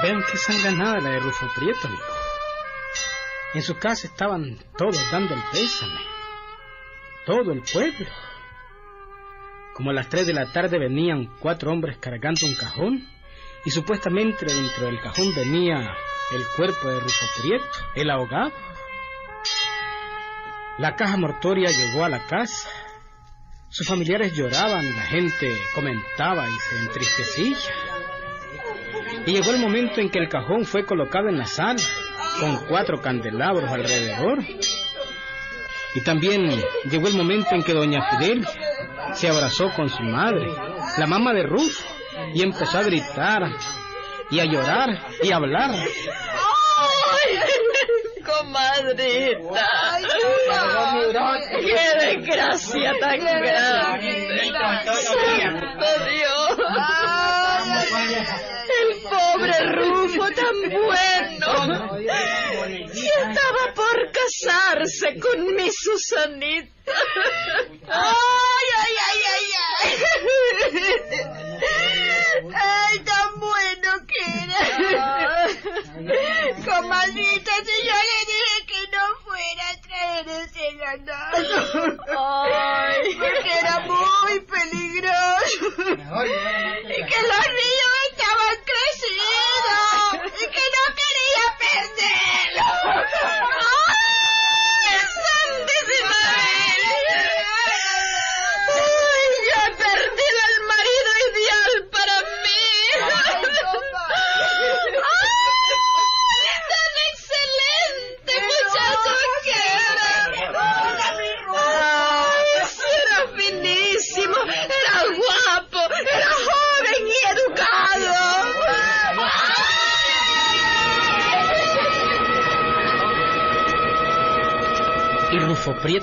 Vean 0.06 0.22
qué 0.22 0.38
sanganada 0.38 1.00
la 1.00 1.10
de 1.10 1.20
Rufo 1.20 1.48
Prieto, 1.56 1.88
amigo. 1.88 2.04
En 3.56 3.64
su 3.64 3.76
casa 3.76 4.06
estaban 4.06 4.56
todos 4.78 5.02
dando 5.12 5.34
el 5.34 5.42
pésame. 5.52 6.00
Todo 7.26 7.52
el 7.52 7.64
pueblo. 7.64 8.06
Como 9.74 9.90
a 9.90 9.94
las 9.94 10.08
tres 10.08 10.28
de 10.28 10.34
la 10.34 10.52
tarde 10.52 10.78
venían 10.78 11.36
cuatro 11.40 11.72
hombres 11.72 11.98
cargando 11.98 12.46
un 12.46 12.54
cajón 12.54 13.04
y 13.66 13.72
supuestamente 13.72 14.46
dentro 14.46 14.86
del 14.86 15.02
cajón 15.02 15.34
venía 15.34 15.98
el 16.36 16.44
cuerpo 16.56 16.88
de 16.88 17.00
Rufo 17.00 17.26
Prieto, 17.42 17.66
el 17.96 18.12
ahogado. 18.12 18.54
La 20.78 20.96
caja 20.96 21.18
mortoria 21.18 21.72
llegó 21.72 22.06
a 22.06 22.10
la 22.10 22.28
casa. 22.28 22.70
Sus 23.70 23.88
familiares 23.88 24.36
lloraban, 24.36 24.86
la 24.86 25.02
gente 25.02 25.52
comentaba 25.74 26.48
y 26.48 26.54
se 26.54 26.78
entristecía. 26.78 27.58
Y 29.26 29.32
llegó 29.32 29.52
el 29.52 29.60
momento 29.60 30.02
en 30.02 30.10
que 30.10 30.20
el 30.20 30.30
cajón 30.30 30.66
fue 30.66 30.86
colocado 30.86 31.30
en 31.30 31.38
la 31.38 31.46
sala, 31.46 31.82
con 32.40 32.66
cuatro 32.68 33.02
candelabros 33.02 33.72
alrededor. 33.72 34.40
Y 35.96 36.02
también 36.02 36.62
llegó 36.90 37.08
el 37.08 37.16
momento 37.16 37.56
en 37.56 37.64
que 37.64 37.74
doña 37.74 38.02
Fidel 38.10 38.46
se 39.14 39.30
abrazó 39.30 39.72
con 39.74 39.90
su 39.90 40.04
madre, 40.04 40.48
la 40.98 41.08
mamá 41.08 41.34
de 41.34 41.44
Rufo, 41.44 41.84
y 42.34 42.44
empezó 42.44 42.78
a 42.80 42.84
gritar, 42.84 43.44
y 44.30 44.40
a 44.40 44.46
llorar, 44.46 44.90
y 45.24 45.32
a 45.32 45.38
hablar. 45.38 45.72
¡Ay! 45.72 47.40
Comadrita. 48.26 49.68
¡Qué 51.62 52.06
desgracia 52.06 52.94
tan 53.00 53.20
grande! 53.20 54.52
¡Santo 54.84 55.88
Dios! 56.10 56.58
Pobre 59.56 59.72
Rufo 59.74 60.28
tan 60.32 60.70
bueno. 60.70 61.98
Y 62.94 63.06
estaba 63.06 63.74
por 63.74 64.12
casarse 64.12 65.20
con 65.20 65.56
mi 65.56 65.70
Susanita. 65.72 66.72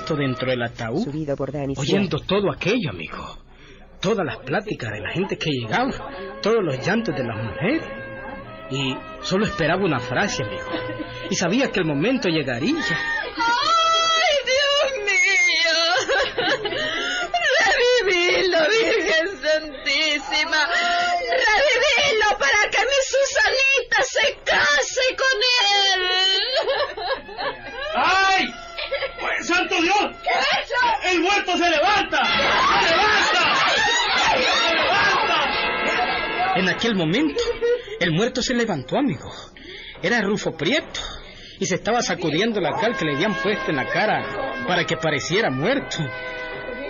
Rufo 0.03 0.15
Prieto 0.15 0.15
dentro 0.15 0.49
del 0.49 0.61
ataúd, 0.61 1.03
Subido 1.03 1.35
por 1.35 1.51
Dani 1.51 1.73
oyendo 1.77 2.19
todo 2.19 2.51
aquello, 2.51 2.89
amigo. 2.89 3.37
Todas 3.99 4.25
las 4.25 4.37
pláticas 4.39 4.91
de 4.91 4.99
la 4.99 5.11
gente 5.11 5.37
que 5.37 5.49
llegaba, 5.49 5.91
todos 6.41 6.61
los 6.61 6.85
llantos 6.85 7.15
de 7.15 7.23
las 7.23 7.37
mujeres. 7.37 7.83
Y 8.71 8.95
solo 9.21 9.45
esperaba 9.45 9.83
una 9.83 9.99
frase, 9.99 10.43
amigo. 10.43 10.63
Y 11.29 11.35
sabía 11.35 11.71
que 11.71 11.79
el 11.79 11.85
momento 11.85 12.27
llegaría. 12.27 12.83
Aquel 36.83 36.95
momento, 36.97 37.41
el 38.01 38.11
muerto 38.11 38.41
se 38.41 38.53
levantó, 38.53 38.97
amigo. 38.97 39.31
Era 40.01 40.19
Rufo 40.19 40.51
Prieto. 40.51 40.99
Y 41.59 41.65
se 41.65 41.75
estaba 41.75 42.01
sacudiendo 42.01 42.59
la 42.59 42.71
cal 42.71 42.97
que 42.97 43.05
le 43.05 43.15
habían 43.15 43.35
puesto 43.35 43.69
en 43.69 43.77
la 43.77 43.87
cara 43.87 44.65
para 44.67 44.83
que 44.83 44.97
pareciera 44.97 45.49
muerto. 45.49 45.97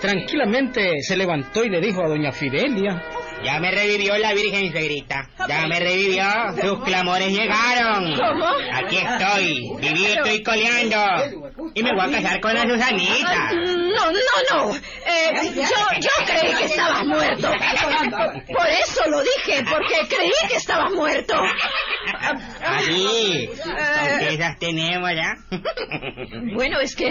Tranquilamente 0.02 1.02
se 1.04 1.16
levantó 1.16 1.64
y 1.64 1.70
le 1.70 1.80
dijo 1.80 2.04
a 2.04 2.08
doña 2.08 2.32
Fidelia. 2.32 3.04
Ya 3.44 3.60
me 3.60 3.70
revivió 3.70 4.18
la 4.18 4.34
Virgen, 4.34 4.72
suegrita. 4.72 5.30
Ya 5.48 5.68
me 5.68 5.80
revivió. 5.80 6.24
Sus 6.60 6.84
clamores 6.86 7.30
llegaron. 7.30 8.16
¿Cómo? 8.16 8.46
Aquí 8.74 8.98
estoy, 8.98 9.70
vivito 9.80 10.34
y 10.34 10.42
coleando. 10.42 10.98
Y 11.76 11.84
me 11.84 11.92
voy 11.94 12.16
a 12.16 12.22
casar 12.22 12.42
con 12.42 12.56
la 12.56 12.64
Susanita. 12.64 13.52
No, 13.96 14.12
no, 14.12 14.68
no. 14.70 14.76
Eh, 14.76 15.52
yo, 15.56 16.00
yo 16.00 16.26
creí 16.26 16.54
que 16.56 16.66
estabas 16.66 17.06
muerto. 17.06 17.50
Por 18.48 18.68
eso 18.70 19.08
lo 19.10 19.22
dije, 19.22 19.64
porque 19.70 19.96
creí 20.10 20.32
que 20.48 20.56
estabas 20.56 20.92
muerto. 20.92 21.36
Así. 22.66 23.50
¿Con 23.64 24.20
qué 24.20 24.34
esas 24.34 24.58
tenemos 24.60 25.10
ya? 25.16 25.36
Bueno, 26.56 26.80
es 26.80 26.96
que... 26.96 27.08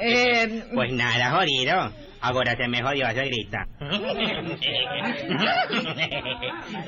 eh, 0.00 0.64
Pues 0.74 0.92
nada, 0.92 1.30
jodido. 1.38 1.92
Ahora 2.26 2.56
se 2.56 2.66
me 2.68 2.82
jodió, 2.82 3.06
suegrita. 3.12 3.66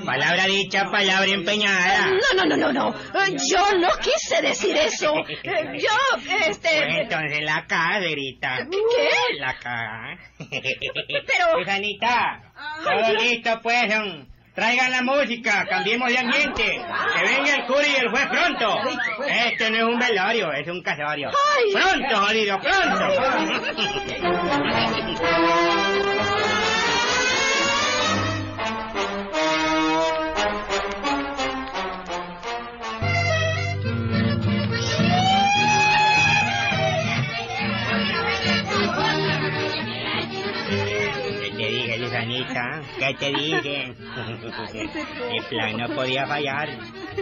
palabra 0.06 0.44
dicha, 0.46 0.90
palabra 0.90 1.30
empeñada. 1.30 2.08
no, 2.08 2.44
no, 2.46 2.56
no, 2.56 2.56
no, 2.56 2.72
no. 2.72 2.94
Yo 3.50 3.78
no 3.78 3.88
quise 4.00 4.40
decir 4.40 4.74
eso. 4.76 5.12
Yo, 5.14 5.90
Pues 6.24 6.48
este... 6.48 7.00
entonces 7.02 7.42
la 7.44 7.66
cara, 7.66 8.00
suegrita. 8.00 8.66
¿Qué? 8.70 9.38
La 9.38 9.54
cara. 9.58 10.18
Pero- 10.38 11.58
Susanita, 11.58 12.40
todo 12.82 13.14
listo 13.14 13.60
pues. 13.62 13.94
Traigan 14.56 14.90
la 14.90 15.02
música, 15.02 15.66
cambiemos 15.68 16.08
de 16.08 16.16
ambiente. 16.16 16.64
Que 16.64 17.24
venga 17.24 17.56
el 17.56 17.66
cura 17.66 17.86
y 17.86 17.96
el 17.96 18.08
juez 18.08 18.26
pronto. 18.26 18.78
Esto 19.28 19.70
no 19.70 19.76
es 19.76 19.82
un 19.82 19.98
velorio, 19.98 20.50
es 20.50 20.66
un 20.66 20.82
casorio. 20.82 21.30
Pronto, 21.74 22.16
jodido, 22.16 22.58
pronto. 22.58 23.04
¿Qué 42.98 43.14
te 43.18 43.32
dije? 43.32 43.94
El 45.32 45.44
plan 45.48 45.76
no 45.76 45.88
podía 45.94 46.26
fallar. 46.26 46.68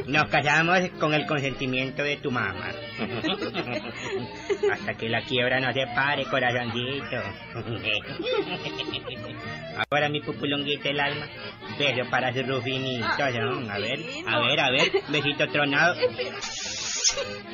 Nos 0.07 0.29
casamos 0.29 0.81
con 0.99 1.15
el 1.15 1.27
consentimiento 1.27 2.03
de 2.03 2.17
tu 2.17 2.31
mamá. 2.31 2.71
Hasta 4.73 4.95
que 4.95 5.09
la 5.09 5.23
quiebra 5.23 5.61
nos 5.61 5.75
separe, 5.75 6.25
corazoncito. 6.25 7.23
Ahora 9.91 10.09
mi 10.09 10.21
pupulonguita 10.21 10.89
el 10.89 11.01
alma. 11.01 11.27
Beso 11.79 12.09
para 12.11 12.33
su 12.33 12.43
rufinito, 12.43 13.07
¿no? 13.41 13.71
A 13.71 13.79
ver, 13.79 14.01
a 14.27 14.39
ver, 14.41 14.61
a 14.61 14.71
ver. 14.71 14.93
Besito 15.09 15.49
tronado. 15.49 15.97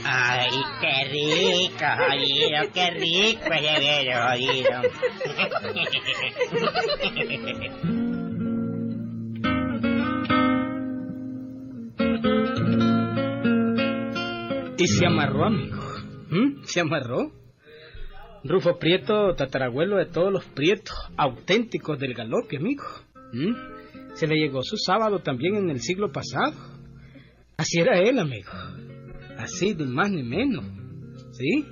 Ay, 0.04 0.50
qué 0.80 1.04
rico, 1.10 1.84
jodido, 1.96 2.72
qué 2.72 2.90
rico 2.90 3.52
ese 3.52 3.74
beso, 3.80 4.14
jodido. 4.28 4.76
Y 14.78 14.86
se 14.86 15.06
amarró, 15.06 15.44
amigo. 15.44 15.82
¿Mm? 16.30 16.62
Se 16.64 16.80
amarró. 16.80 17.32
Rufo 18.44 18.78
Prieto, 18.78 19.34
tatarabuelo 19.34 19.98
de 19.98 20.06
todos 20.06 20.32
los 20.32 20.46
prietos 20.46 20.96
auténticos 21.16 21.98
del 21.98 22.14
galope, 22.14 22.56
amigo. 22.56 22.84
¿Mm? 23.32 24.14
Se 24.14 24.26
le 24.26 24.36
llegó 24.36 24.62
su 24.62 24.76
sábado 24.78 25.18
también 25.18 25.56
en 25.56 25.70
el 25.70 25.80
siglo 25.80 26.10
pasado. 26.10 26.54
Así 27.58 27.80
era 27.80 27.98
él, 27.98 28.18
amigo. 28.18 28.50
Así, 29.42 29.74
ni 29.74 29.84
más 29.86 30.10
ni 30.10 30.22
menos. 30.22 30.64
¿Sí? 31.32 31.64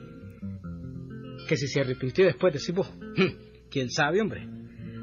Que 1.48 1.56
si 1.56 1.66
se 1.68 1.80
arrepintió 1.80 2.24
después, 2.26 2.52
decís 2.52 2.74
vos. 2.74 2.90
"Hm, 3.16 3.68
¿Quién 3.70 3.90
sabe, 3.90 4.20
hombre? 4.20 4.48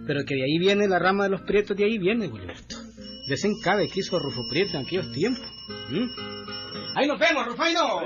Pero 0.07 0.23
que 0.25 0.35
de 0.35 0.43
ahí 0.43 0.57
viene 0.59 0.87
la 0.87 0.99
rama 0.99 1.23
de 1.25 1.29
los 1.31 1.41
prietos, 1.41 1.75
de 1.77 1.85
ahí 1.85 1.97
viene, 1.97 2.29
Gilberto. 2.29 2.75
Desencabe 3.27 3.87
que 3.87 3.99
hizo 4.01 4.19
Rufo 4.19 4.41
Prieto 4.51 4.77
en 4.77 4.85
aquellos 4.85 5.11
tiempos. 5.11 5.41
Ahí 6.95 7.07
nos 7.07 7.19
vemos, 7.19 7.45
Rufaino. 7.47 8.01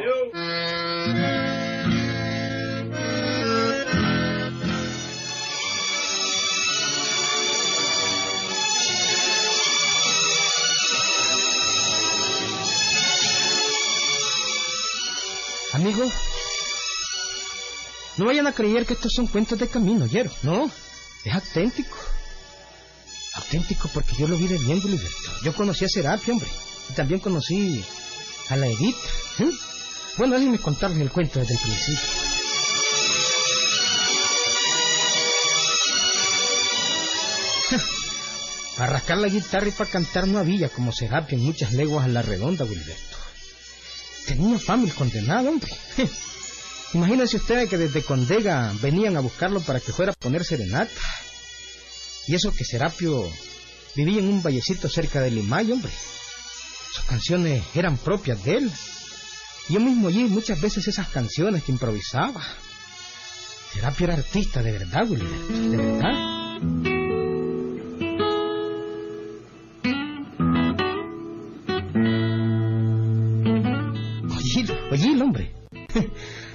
Amigos, 15.79 16.11
no 18.17 18.25
vayan 18.25 18.47
a 18.47 18.51
creer 18.51 18.85
que 18.85 18.95
estos 18.95 19.13
son 19.15 19.27
cuentos 19.27 19.57
de 19.57 19.69
camino, 19.69 20.03
¿oyeron? 20.03 20.33
No, 20.43 20.69
es 21.23 21.33
auténtico. 21.33 21.95
Auténtico 23.35 23.89
porque 23.93 24.13
yo 24.19 24.27
lo 24.27 24.35
vi 24.35 24.47
bien, 24.47 24.81
Gilberto. 24.81 25.31
Yo 25.41 25.55
conocí 25.55 25.85
a 25.85 25.87
Serapio, 25.87 26.33
hombre. 26.33 26.49
Y 26.89 26.93
también 26.93 27.21
conocí 27.21 27.81
a 28.49 28.57
la 28.57 28.67
Edith. 28.67 28.97
¿eh? 29.39 29.49
Bueno, 30.17 30.35
déjenme 30.35 30.59
contarles 30.59 30.99
el 30.99 31.11
cuento 31.11 31.39
desde 31.39 31.53
el 31.53 31.59
principio. 31.61 32.09
Para 38.75 38.91
rascar 38.91 39.17
la 39.19 39.29
guitarra 39.29 39.69
y 39.69 39.71
para 39.71 39.89
cantar 39.89 40.27
no 40.27 40.39
había 40.39 40.67
como 40.67 40.91
Serapio 40.91 41.37
en 41.37 41.45
muchas 41.45 41.71
leguas 41.71 42.03
a 42.03 42.09
la 42.09 42.21
redonda, 42.21 42.65
Wilberto. 42.65 43.28
Tenía 44.29 44.59
fama 44.59 44.83
el 44.83 44.93
condenado, 44.93 45.49
hombre. 45.49 45.71
Imagínense 46.93 47.37
ustedes 47.37 47.67
que 47.67 47.79
desde 47.79 48.03
Condega 48.03 48.71
venían 48.79 49.17
a 49.17 49.21
buscarlo 49.21 49.59
para 49.59 49.79
que 49.79 49.91
fuera 49.91 50.11
a 50.11 50.15
poner 50.15 50.45
serenata. 50.45 51.01
Y 52.27 52.35
eso 52.35 52.53
que 52.53 52.63
Serapio 52.63 53.27
vivía 53.95 54.19
en 54.19 54.29
un 54.29 54.43
vallecito 54.43 54.87
cerca 54.87 55.19
de 55.19 55.31
Limay, 55.31 55.71
hombre. 55.71 55.91
Sus 56.93 57.05
canciones 57.05 57.63
eran 57.73 57.97
propias 57.97 58.43
de 58.43 58.57
él. 58.57 58.71
Yo 59.67 59.79
mismo 59.79 60.09
oí 60.09 60.25
muchas 60.25 60.61
veces 60.61 60.87
esas 60.87 61.09
canciones 61.09 61.63
que 61.63 61.71
improvisaba. 61.71 62.43
Serapio 63.73 64.05
era 64.05 64.13
artista 64.13 64.61
de 64.61 64.71
verdad, 64.73 65.07
de 65.07 65.75
verdad. 65.75 66.98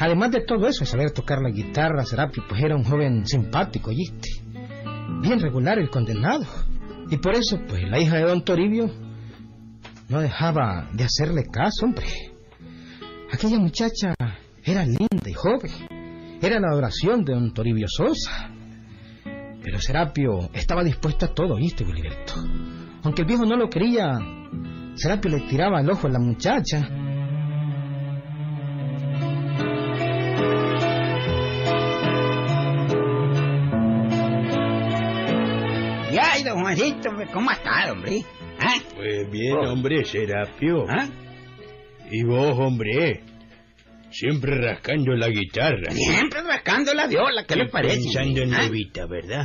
Además 0.05 0.33
de 0.33 0.43
todo 0.43 0.69
eso, 0.69 0.85
saber 0.85 1.13
tocar 1.13 1.41
la 1.41 1.49
guitarra, 1.49 2.05
Serapio, 2.05 2.45
pues 2.47 2.63
era 2.63 2.77
un 2.77 2.85
joven 2.85 3.27
simpático, 3.27 3.89
¿oíste? 3.89 4.29
Bien 5.23 5.41
regular 5.41 5.79
el 5.79 5.89
condenado. 5.89 6.45
Y 7.11 7.17
por 7.17 7.35
eso, 7.35 7.59
pues, 7.67 7.89
la 7.89 7.99
hija 7.99 8.17
de 8.17 8.25
don 8.25 8.45
Toribio 8.45 8.91
no 10.11 10.21
dejaba 10.21 10.91
de 10.93 11.05
hacerle 11.05 11.45
caso, 11.51 11.87
hombre. 11.87 12.05
Aquella 13.33 13.59
muchacha 13.59 14.15
era 14.63 14.85
linda 14.85 15.27
y 15.27 15.33
joven. 15.33 15.71
Era 16.43 16.61
la 16.61 16.69
adoración 16.69 17.25
de 17.25 17.33
don 17.33 17.55
Toribio 17.55 17.87
Sosa. 17.89 18.51
Pero 19.63 19.81
Serapio 19.81 20.51
estaba 20.53 20.85
dispuesto 20.85 21.25
a 21.25 21.35
todo, 21.35 21.55
¿oíste, 21.55 21.83
Gilberto? 21.83 22.35
Aunque 23.05 23.23
el 23.23 23.29
viejo 23.29 23.47
no 23.47 23.57
lo 23.57 23.71
quería, 23.71 24.19
Serapio 24.97 25.31
le 25.31 25.49
tiraba 25.49 25.81
el 25.81 25.89
ojo 25.89 26.09
a 26.09 26.11
la 26.11 26.19
muchacha. 26.19 27.04
Hombre, 37.25 37.33
¿cómo 37.33 37.51
estado, 37.51 37.93
hombre? 37.93 38.25
¿Ah? 38.61 38.75
Pues 38.95 39.31
bien, 39.31 39.57
hombre, 39.57 40.05
Serapio. 40.05 40.87
¿Ah? 40.89 41.07
Y 42.11 42.23
vos, 42.25 42.59
hombre, 42.59 43.23
siempre 44.15 44.57
rascando 44.61 45.13
la 45.15 45.29
guitarra. 45.29 45.91
Siempre 45.91 46.43
rascando 46.43 46.95
la 46.95 47.07
viola, 47.07 47.45
¿qué 47.47 47.57
le 47.57 47.69
parece? 47.69 48.01
Pensando 48.05 48.43
en 48.43 48.55
¿Ah? 48.55 48.63
Levita, 48.63 49.07
¿verdad? 49.07 49.45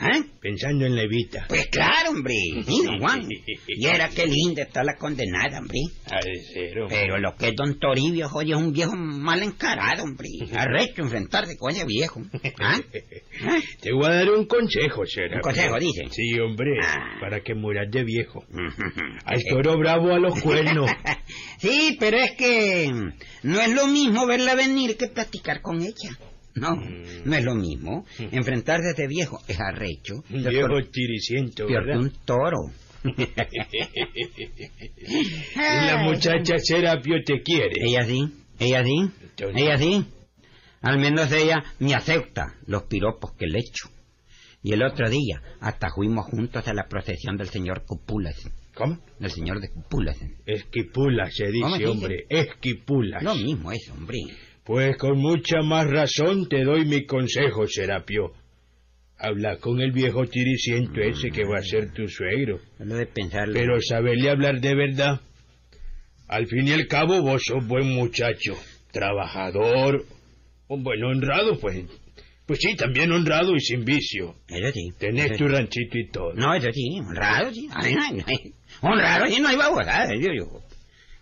¿ah? 0.00 0.20
Pensando 0.40 0.86
en 0.86 0.94
Levita. 0.94 1.46
Pues 1.48 1.66
claro, 1.66 2.10
hombre. 2.10 2.34
Don 2.66 2.98
Juan. 3.00 3.28
Y 3.66 3.86
era 3.86 4.08
que 4.08 4.26
linda 4.26 4.62
está 4.62 4.84
la 4.84 4.94
condenada, 4.96 5.58
hombre. 5.58 5.78
Ser, 6.52 6.78
hombre. 6.80 6.96
Pero 7.00 7.18
lo 7.18 7.34
que 7.34 7.48
es 7.48 7.54
don 7.56 7.78
Toribio, 7.78 8.28
oye, 8.34 8.52
es 8.52 8.58
un 8.58 8.72
viejo 8.72 8.92
mal 8.96 9.42
encarado, 9.42 10.04
hombre. 10.04 10.28
Arrecho 10.56 11.02
enfrentarse 11.02 11.56
con 11.56 11.72
ese 11.72 11.84
viejo. 11.86 12.20
¿Ah? 12.60 12.78
¿Ah? 13.42 13.58
Te 13.82 13.92
voy 13.92 14.06
a 14.06 14.10
dar 14.14 14.30
un 14.30 14.46
consejo, 14.46 15.04
Serapio. 15.06 15.36
¿Un 15.36 15.42
consejo, 15.42 15.78
dice? 15.78 16.04
Sí, 16.10 16.38
hombre, 16.38 16.70
Ah. 16.82 17.18
para 17.20 17.40
que 17.40 17.54
muras 17.54 17.90
de 17.90 18.04
viejo. 18.04 18.44
Al 19.24 19.42
toro 19.48 19.76
bravo 19.78 20.12
a 20.12 20.18
los 20.18 20.40
cuernos. 20.40 20.90
Sí, 21.58 21.96
pero 21.98 22.18
es 22.18 22.32
que 22.32 22.90
no 23.42 23.60
es 23.60 23.74
lo 23.74 23.86
mismo 23.86 24.03
verla 24.26 24.54
venir 24.54 24.96
que 24.96 25.08
platicar 25.08 25.60
con 25.62 25.82
ella. 25.82 26.18
No, 26.54 26.76
Mm. 26.76 27.04
no 27.24 27.34
es 27.36 27.44
lo 27.44 27.54
mismo. 27.56 28.06
Enfrentarse 28.18 28.88
a 28.88 28.92
ese 28.92 29.06
viejo 29.08 29.40
es 29.48 29.58
arrecho. 29.60 30.14
Un 30.30 30.44
viejo 30.44 30.68
tiriciento, 30.92 31.66
peor 31.66 31.84
que 31.84 31.98
un 31.98 32.10
toro. 32.24 32.58
La 35.56 36.02
muchacha 36.04 36.54
Serapio 36.58 37.16
te 37.24 37.42
quiere. 37.42 37.82
Ella 37.84 38.04
sí, 38.06 38.32
ella 38.58 38.84
sí, 38.84 39.10
Entonces- 39.22 39.62
ella 39.62 39.78
sí. 39.78 40.06
Al 40.80 40.98
menos 40.98 41.32
ella 41.32 41.62
me 41.78 41.94
acepta 41.94 42.54
los 42.66 42.84
piropos 42.84 43.32
que 43.38 43.46
le 43.46 43.58
echo. 43.60 43.88
Y 44.62 44.72
el 44.72 44.82
otro 44.82 45.08
día 45.10 45.42
hasta 45.60 45.88
fuimos 45.94 46.26
juntos 46.26 46.66
a 46.68 46.74
la 46.74 46.86
procesión 46.88 47.36
del 47.36 47.48
señor 47.48 47.84
Cupulas, 47.86 48.36
¿Cómo? 48.74 48.98
del 49.18 49.30
señor 49.30 49.60
de 49.60 49.68
Cupulas. 49.70 50.18
Esquipula, 50.46 51.30
se 51.30 51.50
¿Cómo 51.52 51.76
dice, 51.76 51.88
hombre. 51.88 52.26
Esquipula. 52.28 53.20
Lo 53.22 53.34
mismo 53.34 53.72
es, 53.72 53.88
hombre. 53.90 54.18
Pues 54.64 54.96
con 54.96 55.18
mucha 55.18 55.62
más 55.62 55.86
razón 55.88 56.48
te 56.48 56.64
doy 56.64 56.84
mi 56.84 57.06
consejo, 57.06 57.66
Serapio. 57.66 58.32
Habla 59.18 59.58
con 59.58 59.80
el 59.80 59.92
viejo 59.92 60.26
tiriciento 60.26 61.00
ese 61.00 61.30
que 61.30 61.44
va 61.44 61.58
a 61.58 61.62
ser 61.62 61.92
tu 61.92 62.08
suegro. 62.08 62.58
Lo 62.78 62.96
de 62.96 63.06
pensarlo. 63.06 63.54
Pero 63.54 63.80
saberle 63.80 64.30
hablar 64.30 64.60
de 64.60 64.74
verdad. 64.74 65.20
Al 66.26 66.46
fin 66.46 66.66
y 66.66 66.72
al 66.72 66.86
cabo 66.88 67.22
vos 67.22 67.42
sos 67.44 67.66
buen 67.66 67.94
muchacho, 67.94 68.54
trabajador, 68.90 70.04
un 70.68 70.82
buen 70.82 71.02
honrado, 71.04 71.58
pues. 71.60 71.84
Pues 72.46 72.58
sí, 72.60 72.74
también 72.76 73.10
honrado 73.10 73.54
y 73.54 73.60
sin 73.60 73.84
vicio. 73.84 74.34
Eso 74.48 74.70
sí. 74.72 74.90
Tenés 74.98 75.30
eso 75.32 75.36
tu 75.44 75.48
ranchito 75.48 75.98
y 75.98 76.08
todo. 76.10 76.34
No, 76.34 76.54
eso 76.54 76.68
sí, 76.72 77.00
honrado, 77.00 77.52
sí. 77.52 77.68
Ay, 77.74 77.94
no, 77.94 78.10
no, 78.18 78.24
honrado, 78.90 79.26
sí, 79.26 79.40
no 79.40 79.48
hay 79.48 79.56
babosadas, 79.56 80.10
yo, 80.20 80.28
yo. 80.34 80.60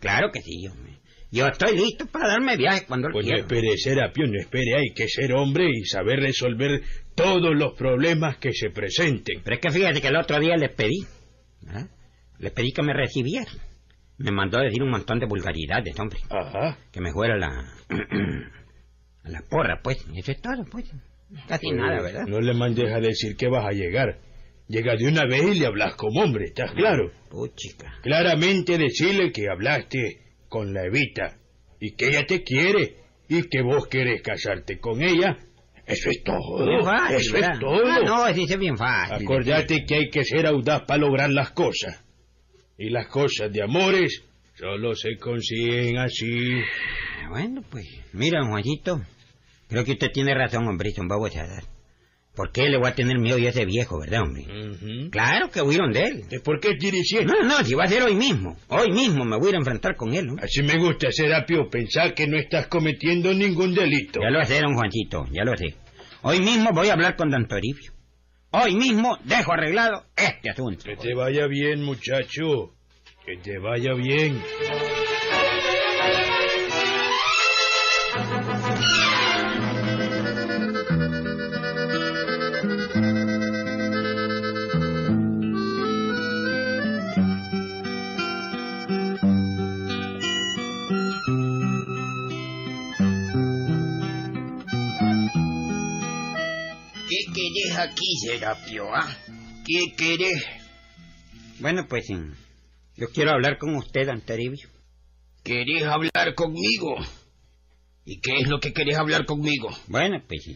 Claro 0.00 0.30
que 0.32 0.40
sí, 0.40 0.66
hombre. 0.66 0.92
Yo 1.30 1.46
estoy 1.46 1.76
listo 1.78 2.04
para 2.06 2.28
darme 2.28 2.56
viaje 2.56 2.84
cuando 2.86 3.08
Pues 3.10 3.24
no 3.24 3.30
quiera. 3.30 3.42
espere, 3.46 3.78
Serapio, 3.78 4.26
no 4.26 4.38
espere, 4.38 4.74
hay 4.76 4.90
que 4.94 5.08
ser 5.08 5.32
hombre 5.32 5.66
y 5.72 5.84
saber 5.86 6.20
resolver 6.20 6.82
todos 7.14 7.54
los 7.56 7.72
problemas 7.74 8.36
que 8.38 8.52
se 8.52 8.68
presenten. 8.70 9.40
Pero 9.42 9.54
es 9.56 9.60
que 9.62 9.70
fíjate 9.70 10.00
que 10.02 10.08
el 10.08 10.16
otro 10.16 10.38
día 10.40 10.56
les 10.56 10.74
pedí, 10.74 11.06
les 12.38 12.52
pedí 12.52 12.72
que 12.72 12.82
me 12.82 12.92
recibieran. 12.92 13.54
Me 14.18 14.30
mandó 14.30 14.58
a 14.58 14.62
decir 14.62 14.82
un 14.82 14.90
montón 14.90 15.20
de 15.20 15.26
vulgaridades, 15.26 15.98
hombre. 15.98 16.18
Ajá. 16.28 16.76
Que 16.92 17.00
me 17.00 17.12
fuera 17.12 17.34
a 17.34 17.38
la... 17.38 17.48
a 19.24 19.28
la 19.30 19.42
porra, 19.48 19.80
pues. 19.82 20.04
Eso 20.14 20.32
es 20.32 20.40
todo, 20.42 20.64
pues. 20.70 20.84
Casi 21.48 21.66
Pues, 21.66 21.78
nada, 21.78 22.02
¿verdad? 22.02 22.26
No 22.26 22.40
le 22.40 22.54
mandes 22.54 22.92
a 22.92 23.00
decir 23.00 23.36
que 23.36 23.48
vas 23.48 23.64
a 23.66 23.72
llegar. 23.72 24.18
Llega 24.68 24.96
de 24.96 25.06
una 25.06 25.26
vez 25.26 25.42
y 25.42 25.58
le 25.58 25.66
hablas 25.66 25.94
como 25.96 26.22
hombre, 26.22 26.46
¿estás 26.46 26.72
claro? 26.72 27.10
Puchica. 27.30 27.94
Claramente 28.02 28.78
decirle 28.78 29.32
que 29.32 29.48
hablaste 29.50 30.18
con 30.48 30.72
la 30.72 30.84
Evita 30.86 31.36
y 31.80 31.94
que 31.94 32.08
ella 32.08 32.24
te 32.26 32.42
quiere 32.42 32.96
y 33.28 33.42
que 33.48 33.62
vos 33.62 33.86
querés 33.88 34.22
casarte 34.22 34.78
con 34.78 35.02
ella. 35.02 35.36
Eso 35.84 36.10
es 36.10 36.22
todo. 36.22 36.64
Bien 36.66 36.82
fácil, 36.84 37.16
Eso 37.16 37.32
¿verdad? 37.34 37.52
es 37.54 37.58
todo. 37.60 37.86
Ah, 37.86 37.98
no, 38.04 38.24
así 38.24 38.44
es 38.48 38.58
bien 38.58 38.76
fácil. 38.78 39.24
Acordate 39.26 39.84
que 39.84 39.94
hay 39.96 40.10
que 40.10 40.24
ser 40.24 40.46
audaz 40.46 40.82
para 40.86 41.00
lograr 41.00 41.30
las 41.30 41.50
cosas. 41.50 42.04
Y 42.78 42.88
las 42.90 43.08
cosas 43.08 43.52
de 43.52 43.62
amores 43.62 44.22
solo 44.54 44.94
se 44.94 45.16
consiguen 45.16 45.98
así. 45.98 46.60
Bueno, 47.28 47.62
pues, 47.68 47.86
mira, 48.12 48.44
Juanito, 48.46 49.02
creo 49.72 49.84
que 49.84 49.92
usted 49.92 50.12
tiene 50.12 50.34
razón, 50.34 50.68
hombre, 50.68 50.92
son 50.92 51.08
babosadas. 51.08 51.68
¿Por 52.34 52.50
qué 52.50 52.68
le 52.70 52.78
voy 52.78 52.88
a 52.88 52.94
tener 52.94 53.18
miedo 53.18 53.36
a 53.36 53.48
ese 53.48 53.66
viejo, 53.66 53.98
verdad, 53.98 54.22
hombre? 54.22 54.46
Claro 55.10 55.50
que 55.50 55.60
huyeron 55.60 55.92
de 55.92 56.04
él. 56.04 56.28
¿De 56.30 56.40
¿Por 56.40 56.60
qué 56.60 56.76
tiriciendo? 56.76 57.34
No, 57.34 57.46
no, 57.46 57.64
si 57.64 57.74
va 57.74 57.84
a 57.84 57.88
ser 57.88 58.02
hoy 58.02 58.14
mismo. 58.14 58.56
Hoy 58.68 58.90
mismo 58.90 59.24
me 59.24 59.36
voy 59.36 59.48
a 59.48 59.50
ir 59.50 59.54
a 59.56 59.58
enfrentar 59.58 59.96
con 59.96 60.14
él. 60.14 60.26
¿no? 60.26 60.36
Así 60.42 60.62
me 60.62 60.78
gusta, 60.78 61.10
Serapio, 61.10 61.68
pensar 61.68 62.14
que 62.14 62.26
no 62.26 62.38
estás 62.38 62.68
cometiendo 62.68 63.34
ningún 63.34 63.74
delito. 63.74 64.20
Ya 64.22 64.30
lo 64.30 64.42
sé, 64.44 64.60
don 64.60 64.74
Juanchito, 64.74 65.26
ya 65.30 65.44
lo 65.44 65.54
sé. 65.56 65.74
Hoy 66.22 66.40
mismo 66.40 66.70
voy 66.72 66.88
a 66.88 66.94
hablar 66.94 67.16
con 67.16 67.30
don 67.30 67.46
Toribio. 67.46 67.92
Hoy 68.50 68.76
mismo 68.76 69.18
dejo 69.24 69.52
arreglado 69.52 70.04
este 70.16 70.50
asunto. 70.50 70.84
Que 70.84 70.96
te 70.96 71.14
vaya 71.14 71.46
bien, 71.46 71.82
muchacho. 71.82 72.74
Que 73.26 73.36
te 73.42 73.58
vaya 73.58 73.92
bien. 73.94 74.40
Aquí, 97.82 98.16
Serapio, 98.26 98.94
ah? 98.94 99.16
¿Qué 99.66 99.94
querés? 99.96 100.44
Bueno, 101.60 101.86
pues, 101.88 102.08
yo 102.96 103.08
quiero 103.12 103.32
hablar 103.32 103.58
con 103.58 103.74
usted, 103.76 104.06
don 104.06 104.20
Toribio. 104.20 104.68
¿Querés 105.42 105.84
hablar 105.84 106.34
conmigo? 106.34 106.96
¿Y 108.04 108.20
qué 108.20 108.36
es 108.40 108.48
lo 108.48 108.58
que 108.58 108.72
querés 108.72 108.96
hablar 108.96 109.24
conmigo? 109.26 109.68
Bueno, 109.88 110.22
pues, 110.26 110.50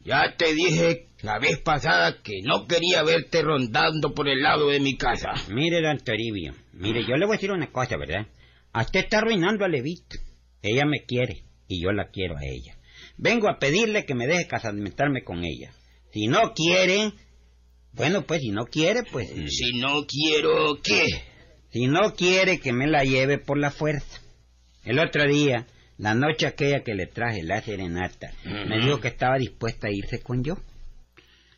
Ya 0.00 0.34
te 0.36 0.54
dije 0.54 1.08
la 1.22 1.38
vez 1.38 1.58
pasada 1.58 2.22
que 2.22 2.40
no 2.42 2.66
quería 2.66 3.02
verte 3.02 3.42
rondando 3.42 4.14
por 4.14 4.28
el 4.28 4.42
lado 4.42 4.68
de 4.68 4.80
mi 4.80 4.96
casa. 4.96 5.32
mire, 5.48 5.82
don 5.82 5.98
Toribio, 5.98 6.54
mire, 6.72 7.04
yo 7.06 7.16
le 7.16 7.26
voy 7.26 7.34
a 7.34 7.36
decir 7.36 7.52
una 7.52 7.70
cosa, 7.70 7.96
¿verdad? 7.96 8.26
A 8.72 8.82
usted 8.82 9.00
está 9.00 9.18
arruinando 9.18 9.64
a 9.64 9.68
Levita. 9.68 10.16
Ella 10.62 10.84
me 10.84 11.04
quiere 11.04 11.42
y 11.68 11.82
yo 11.82 11.92
la 11.92 12.08
quiero 12.10 12.36
a 12.36 12.44
ella. 12.44 12.76
Vengo 13.16 13.48
a 13.48 13.58
pedirle 13.58 14.04
que 14.04 14.14
me 14.14 14.26
deje 14.26 14.46
casamentarme 14.46 15.22
con 15.22 15.44
ella. 15.44 15.72
Si 16.12 16.26
no 16.26 16.52
quiere, 16.54 17.12
bueno, 17.92 18.22
pues 18.26 18.40
si 18.40 18.50
no 18.50 18.64
quiere, 18.66 19.02
pues... 19.10 19.28
mm, 19.34 19.46
Si 19.48 19.78
no 19.78 20.06
quiero, 20.06 20.80
¿qué? 20.82 21.06
Si 21.72 21.86
no 21.86 22.14
quiere 22.14 22.58
que 22.58 22.72
me 22.72 22.86
la 22.88 23.04
lleve 23.04 23.38
por 23.38 23.58
la 23.58 23.70
fuerza. 23.70 24.20
El 24.84 24.98
otro 24.98 25.24
día, 25.26 25.66
la 25.98 26.14
noche 26.14 26.46
aquella 26.46 26.82
que 26.82 26.94
le 26.94 27.06
traje 27.06 27.42
la 27.44 27.60
serenata, 27.62 28.32
me 28.44 28.78
dijo 28.84 29.00
que 29.00 29.08
estaba 29.08 29.36
dispuesta 29.38 29.86
a 29.88 29.92
irse 29.92 30.20
con 30.20 30.42
yo. 30.42 30.56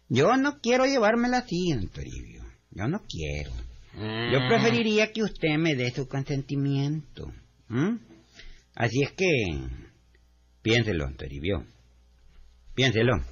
Yo 0.08 0.36
no 0.36 0.58
quiero 0.60 0.84
llevármela 0.84 1.38
así, 1.38 1.72
don 1.72 1.88
Toribio. 1.88 2.42
Yo 2.72 2.88
no 2.88 3.00
quiero. 3.08 3.50
Yo 3.94 4.40
Mm. 4.40 4.48
preferiría 4.48 5.12
que 5.12 5.22
usted 5.22 5.56
me 5.58 5.74
dé 5.74 5.90
su 5.90 6.08
consentimiento. 6.08 7.30
Así 8.74 9.02
es 9.02 9.12
que... 9.12 9.26
Piénselo, 10.62 11.04
don 11.04 11.16
Toribio. 11.16 11.64
Piénselo. 12.74 13.22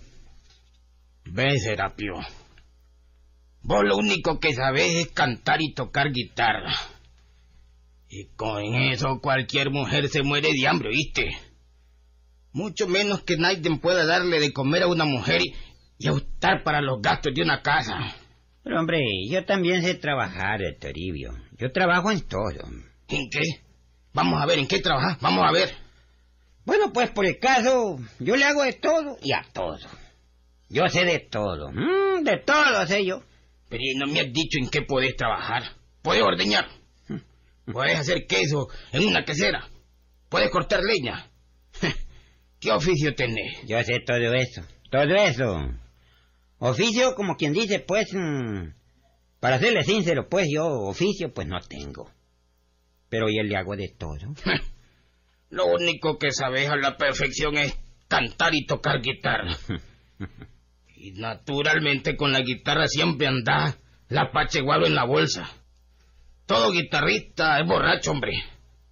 Ve, 1.32 1.58
Serapio. 1.60 2.14
Vos 3.62 3.84
lo 3.84 3.96
único 3.96 4.40
que 4.40 4.52
sabés 4.52 4.94
es 4.96 5.12
cantar 5.12 5.62
y 5.62 5.72
tocar 5.74 6.10
guitarra. 6.10 6.72
Y 8.08 8.26
con 8.34 8.74
eso 8.74 9.20
cualquier 9.22 9.70
mujer 9.70 10.08
se 10.08 10.22
muere 10.22 10.48
de 10.52 10.66
hambre, 10.66 10.90
¿viste? 10.90 11.28
Mucho 12.52 12.88
menos 12.88 13.22
que 13.22 13.36
nadie 13.36 13.78
pueda 13.78 14.04
darle 14.04 14.40
de 14.40 14.52
comer 14.52 14.82
a 14.82 14.88
una 14.88 15.04
mujer 15.04 15.40
y, 15.40 15.54
y 15.98 16.08
para 16.64 16.80
los 16.80 17.00
gastos 17.00 17.32
de 17.32 17.42
una 17.42 17.62
casa. 17.62 17.94
Pero 18.64 18.80
hombre, 18.80 18.98
yo 19.30 19.44
también 19.44 19.82
sé 19.82 19.94
trabajar, 19.94 20.60
don 20.60 20.76
Toribio. 20.80 21.32
Yo 21.58 21.70
trabajo 21.70 22.10
en 22.10 22.22
todo. 22.22 22.60
¿En 23.08 23.30
qué? 23.30 23.42
Vamos 24.12 24.42
a 24.42 24.46
ver, 24.46 24.58
¿en 24.58 24.66
qué 24.66 24.80
trabajas? 24.80 25.20
Vamos 25.20 25.44
a 25.48 25.52
ver. 25.52 25.70
Bueno, 26.64 26.92
pues 26.92 27.10
por 27.10 27.24
el 27.24 27.38
caso, 27.38 28.00
yo 28.18 28.34
le 28.34 28.44
hago 28.44 28.64
de 28.64 28.72
todo 28.72 29.16
y 29.22 29.32
a 29.32 29.44
todo. 29.52 29.78
Yo 30.70 30.88
sé 30.88 31.04
de 31.04 31.18
todo. 31.18 31.70
Mm, 31.72 32.22
de 32.22 32.38
todo 32.38 32.87
sé 32.87 33.04
yo. 33.04 33.22
Pero 33.68 33.83
no 33.98 34.06
me 34.06 34.20
has 34.20 34.33
dicho 34.33 34.59
en 34.59 34.70
qué 34.70 34.83
podés 34.83 35.16
trabajar. 35.16 35.64
Puedes 36.00 36.22
ordeñar. 36.22 36.66
Puedes 37.70 37.98
hacer 37.98 38.26
queso 38.26 38.68
en 38.92 39.09
una 39.09 39.24
quesera. 39.24 39.68
Puedes 40.28 40.50
cortar 40.50 40.80
leña. 40.83 41.28
¿Qué 42.61 42.70
oficio 42.70 43.14
tenés? 43.14 43.62
Yo 43.66 43.83
sé 43.83 44.00
todo 44.06 44.35
eso. 44.35 44.62
Todo 44.90 45.14
eso. 45.14 45.70
Oficio, 46.59 47.14
como 47.14 47.37
quien 47.37 47.52
dice, 47.52 47.80
pues... 47.80 48.12
mm, 48.12 48.72
para 49.40 49.59
serle 49.59 49.83
sincero, 49.85 50.28
pues 50.28 50.48
yo 50.52 50.66
oficio, 50.66 51.33
pues 51.33 51.48
no 51.48 51.59
tengo. 51.61 52.11
Pero 53.09 53.26
yo 53.28 53.42
le 53.42 53.56
hago 53.56 53.74
de 53.76 53.88
todo. 53.88 54.35
Lo 55.50 55.66
único 55.66 56.18
que 56.18 56.30
sabes 56.30 56.68
a 56.68 56.76
la 56.76 56.96
perfección 56.96 57.56
es 57.56 57.76
cantar 58.06 58.54
y 58.54 58.66
tocar 58.66 59.00
guitarra. 59.00 59.56
Y 61.02 61.12
naturalmente 61.12 62.14
con 62.14 62.30
la 62.30 62.42
guitarra 62.42 62.86
siempre 62.86 63.26
andás 63.26 63.78
la 64.10 64.30
pachegualo 64.32 64.86
en 64.86 64.94
la 64.94 65.06
bolsa. 65.06 65.48
Todo 66.44 66.72
guitarrista 66.72 67.58
es 67.58 67.66
borracho, 67.66 68.10
hombre. 68.10 68.32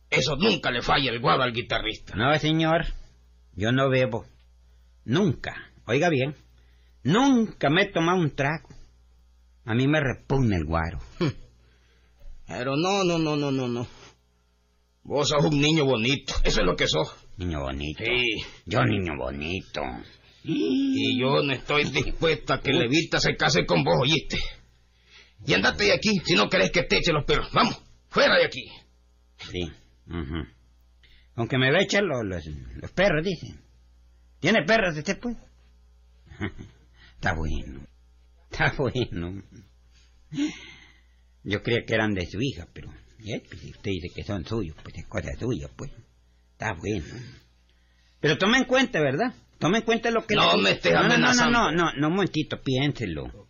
Eso 0.09 0.37
nunca 0.37 0.71
le 0.71 0.81
falla 0.81 1.11
el 1.11 1.21
guaro 1.21 1.42
al 1.42 1.53
guitarrista. 1.53 2.16
No, 2.16 2.37
señor. 2.38 2.87
Yo 3.55 3.73
no 3.73 3.90
bebo. 3.90 4.25
Nunca. 5.05 5.55
Oiga 5.85 6.09
bien. 6.09 6.35
Nunca 7.03 7.68
me 7.68 7.83
he 7.83 7.92
tomado 7.92 8.18
un 8.18 8.35
trago. 8.35 8.71
A 9.66 9.75
mí 9.75 9.87
me 9.87 10.01
repugna 10.01 10.57
el 10.57 10.64
guaro. 10.64 11.01
Pero 12.47 12.75
no, 12.77 13.05
no, 13.05 13.18
no, 13.18 13.37
no, 13.37 13.51
no, 13.51 13.68
no. 13.68 13.87
Vos 15.03 15.29
sos 15.29 15.44
un 15.44 15.61
niño 15.61 15.85
bonito. 15.85 16.33
Eso 16.42 16.61
es 16.61 16.66
lo 16.66 16.75
que 16.75 16.88
sos. 16.88 17.14
Niño 17.37 17.61
bonito. 17.61 18.03
Sí. 18.03 18.42
Yo 18.64 18.83
niño 18.83 19.12
bonito. 19.18 19.83
Y 20.51 21.21
yo 21.21 21.43
no 21.43 21.53
estoy 21.53 21.85
dispuesto 21.91 22.55
a 22.55 22.63
que 22.63 22.73
Levita 22.73 23.21
se 23.21 23.37
case 23.37 23.67
con 23.67 23.85
vos, 23.85 23.99
¿oíste? 24.01 24.39
Y 25.47 25.53
andate 25.53 25.85
de 25.85 25.93
aquí 25.93 26.21
si 26.25 26.35
no 26.35 26.49
querés 26.49 26.71
que 26.71 26.85
te 26.85 26.97
eche 26.97 27.13
los 27.13 27.27
perros. 27.27 27.51
Vamos, 27.53 27.79
fuera 28.09 28.35
de 28.37 28.47
aquí. 28.47 28.65
Sí. 29.37 29.71
ujú. 30.07 30.47
Aunque 31.35 31.59
me 31.59 31.71
ve 31.71 31.83
echar 31.83 32.03
los, 32.03 32.25
los, 32.25 32.47
los 32.47 32.91
perros, 32.93 33.25
dice. 33.25 33.59
¿Tiene 34.41 34.65
perros 34.65 34.97
usted, 34.97 35.19
pues? 35.21 35.37
Está 37.17 37.35
bueno. 37.35 37.87
Está 38.51 38.73
bueno. 38.79 39.43
Yo 41.45 41.63
creía 41.63 41.85
que 41.87 41.95
eran 41.95 42.15
de 42.15 42.25
su 42.27 42.41
hija, 42.41 42.67
pero 42.73 42.91
eh, 43.27 43.43
pues, 43.47 43.61
si 43.61 43.71
usted 43.71 43.91
dice 43.91 44.09
que 44.15 44.25
son 44.25 44.47
suyos, 44.47 44.77
pues 44.83 44.97
es 44.97 45.07
cosa 45.07 45.29
suya, 45.39 45.69
pues. 45.77 45.91
Está 46.53 46.73
bueno. 46.73 47.05
Pero 48.21 48.39
tome 48.39 48.57
en 48.59 48.65
cuenta, 48.65 48.99
¿verdad? 49.01 49.35
Tome 49.59 49.79
en 49.79 49.85
cuenta 49.85 50.11
lo 50.11 50.25
que 50.27 50.35
No 50.35 50.57
le 50.57 50.62
me 50.62 50.71
estés 50.73 50.92
no, 50.92 51.03
no, 51.03 51.09
no, 51.09 51.14
amenazando. 51.14 51.59
no, 51.59 51.73
no, 51.73 51.92
no, 51.94 52.09
un 52.09 52.14
momentito, 52.14 52.61
piénselo. 52.62 53.49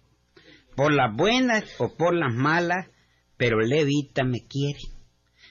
Por 0.74 0.92
las 0.92 1.14
buenas 1.14 1.64
o 1.78 1.94
por 1.96 2.14
las 2.14 2.32
malas, 2.32 2.86
pero 3.36 3.60
Levita 3.60 4.24
me 4.24 4.46
quiere. 4.48 4.80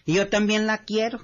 Y 0.06 0.16
yo 0.16 0.28
también 0.28 0.66
la 0.66 0.80
quiero. 0.80 1.20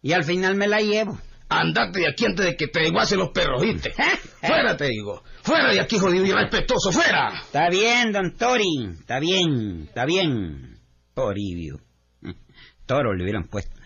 Y 0.00 0.12
al 0.12 0.24
final 0.24 0.54
me 0.54 0.68
la 0.68 0.80
llevo. 0.80 1.18
Andate 1.48 2.00
de 2.00 2.08
aquí 2.08 2.24
antes 2.24 2.46
de 2.46 2.56
que 2.56 2.68
te 2.68 2.80
desguacen 2.80 3.18
los 3.18 3.30
perros, 3.30 3.60
¿oíste? 3.60 3.92
fuera, 4.40 4.76
te 4.76 4.86
digo. 4.86 5.22
Fuera 5.42 5.70
de 5.70 5.80
aquí, 5.80 5.98
jodido 5.98 6.24
y 6.24 6.32
respetuoso, 6.32 6.92
fuera. 6.92 7.42
Está 7.44 7.68
bien, 7.68 8.10
don 8.10 8.34
Tori. 8.36 8.88
Está 8.98 9.18
bien, 9.18 9.82
está 9.86 10.06
bien. 10.06 10.78
Toribio. 11.14 11.78
Toro 12.86 13.14
le 13.14 13.22
hubieran 13.24 13.44
puesto. 13.44 13.76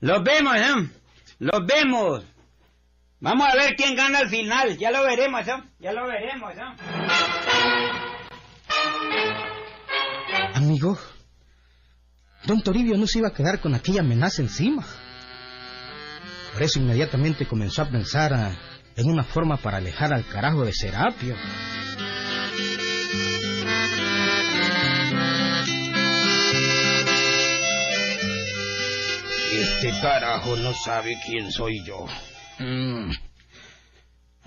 Los 0.00 0.24
vemos, 0.24 0.56
¿eh? 0.56 0.90
Los 1.38 1.60
vemos. 1.66 2.24
Vamos 3.20 3.48
a 3.48 3.56
ver 3.56 3.74
quién 3.76 3.96
gana 3.96 4.18
al 4.18 4.28
final. 4.28 4.76
Ya 4.76 4.90
lo 4.90 5.02
veremos, 5.04 5.46
¿eh? 5.46 5.52
Ya 5.78 5.92
lo 5.92 6.06
veremos, 6.06 6.52
¿eh? 6.54 7.84
Amigo, 10.54 10.98
don 12.44 12.62
Toribio 12.62 12.96
no 12.96 13.06
se 13.06 13.18
iba 13.18 13.28
a 13.28 13.34
quedar 13.34 13.60
con 13.60 13.74
aquella 13.74 14.00
amenaza 14.00 14.42
encima. 14.42 14.84
Por 16.52 16.62
eso 16.62 16.78
inmediatamente 16.78 17.46
comenzó 17.46 17.82
a 17.82 17.88
pensar 17.88 18.32
ah, 18.32 18.56
en 18.96 19.10
una 19.10 19.24
forma 19.24 19.56
para 19.56 19.78
alejar 19.78 20.14
al 20.14 20.24
carajo 20.26 20.64
de 20.64 20.72
Serapio. 20.72 21.34
Este 29.52 29.90
carajo 30.00 30.56
no 30.56 30.72
sabe 30.74 31.18
quién 31.26 31.50
soy 31.50 31.84
yo. 31.84 32.06
Mm. 32.58 33.10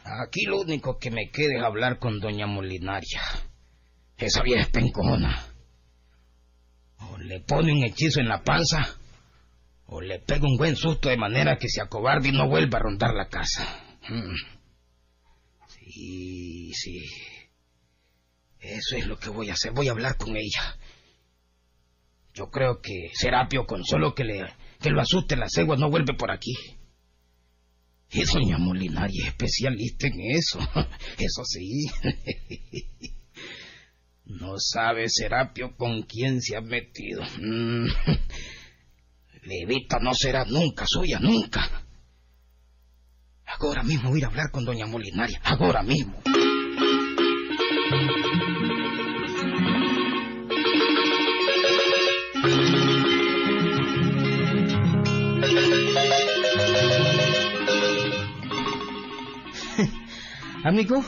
Aquí 0.03 0.45
lo 0.45 0.61
único 0.61 0.97
que 0.97 1.11
me 1.11 1.29
queda 1.29 1.57
es 1.57 1.63
hablar 1.63 1.99
con 1.99 2.19
doña 2.19 2.47
Molinaria. 2.47 3.21
Esa 4.17 4.41
vieja 4.41 4.61
es 4.61 4.69
pencona. 4.69 5.45
O 6.99 7.17
le 7.17 7.41
pone 7.41 7.73
un 7.73 7.83
hechizo 7.83 8.19
en 8.19 8.29
la 8.29 8.41
panza, 8.41 8.97
o 9.85 10.01
le 10.01 10.19
pega 10.19 10.47
un 10.47 10.57
buen 10.57 10.75
susto 10.75 11.09
de 11.09 11.17
manera 11.17 11.57
que 11.57 11.69
se 11.69 11.81
acobarde 11.81 12.29
y 12.29 12.31
no 12.31 12.47
vuelva 12.47 12.79
a 12.79 12.81
rondar 12.83 13.13
la 13.13 13.27
casa. 13.27 13.83
Mm. 14.09 14.35
Sí, 15.67 16.71
sí. 16.73 17.01
Eso 18.59 18.95
es 18.95 19.05
lo 19.05 19.17
que 19.17 19.29
voy 19.29 19.49
a 19.49 19.53
hacer. 19.53 19.71
Voy 19.73 19.87
a 19.87 19.91
hablar 19.91 20.17
con 20.17 20.35
ella. 20.35 20.77
Yo 22.33 22.49
creo 22.49 22.81
que 22.81 23.09
Serapio, 23.13 23.65
con 23.65 23.83
solo 23.83 24.13
que 24.13 24.23
le 24.23 24.45
que 24.79 24.89
lo 24.89 25.01
asuste 25.01 25.35
la 25.35 25.49
cegua, 25.49 25.75
no 25.75 25.89
vuelve 25.89 26.13
por 26.13 26.31
aquí. 26.31 26.53
Y 28.09 28.23
doña 28.23 28.57
Molinari 28.57 29.19
es 29.19 29.27
especialista 29.27 30.07
en 30.07 30.21
eso. 30.21 30.59
Eso 31.17 31.43
sí. 31.45 31.87
No 34.29 34.55
sabe 34.57 35.05
Serapio 35.07 35.75
con 35.77 36.01
quién 36.03 36.41
se 36.41 36.57
ha 36.57 36.61
metido. 36.61 37.23
Mm. 37.39 37.87
Levita 39.43 39.99
no 40.01 40.13
será 40.13 40.43
nunca 40.43 40.83
suya, 40.85 41.17
nunca. 41.19 41.85
Ahora 43.45 43.83
mismo 43.83 44.15
ir 44.17 44.25
a 44.25 44.27
hablar 44.27 44.51
con 44.51 44.65
doña 44.65 44.85
Molinaria. 44.85 45.39
Ahora 45.45 45.81
mismo. 45.81 46.21
Amigo, 60.63 61.03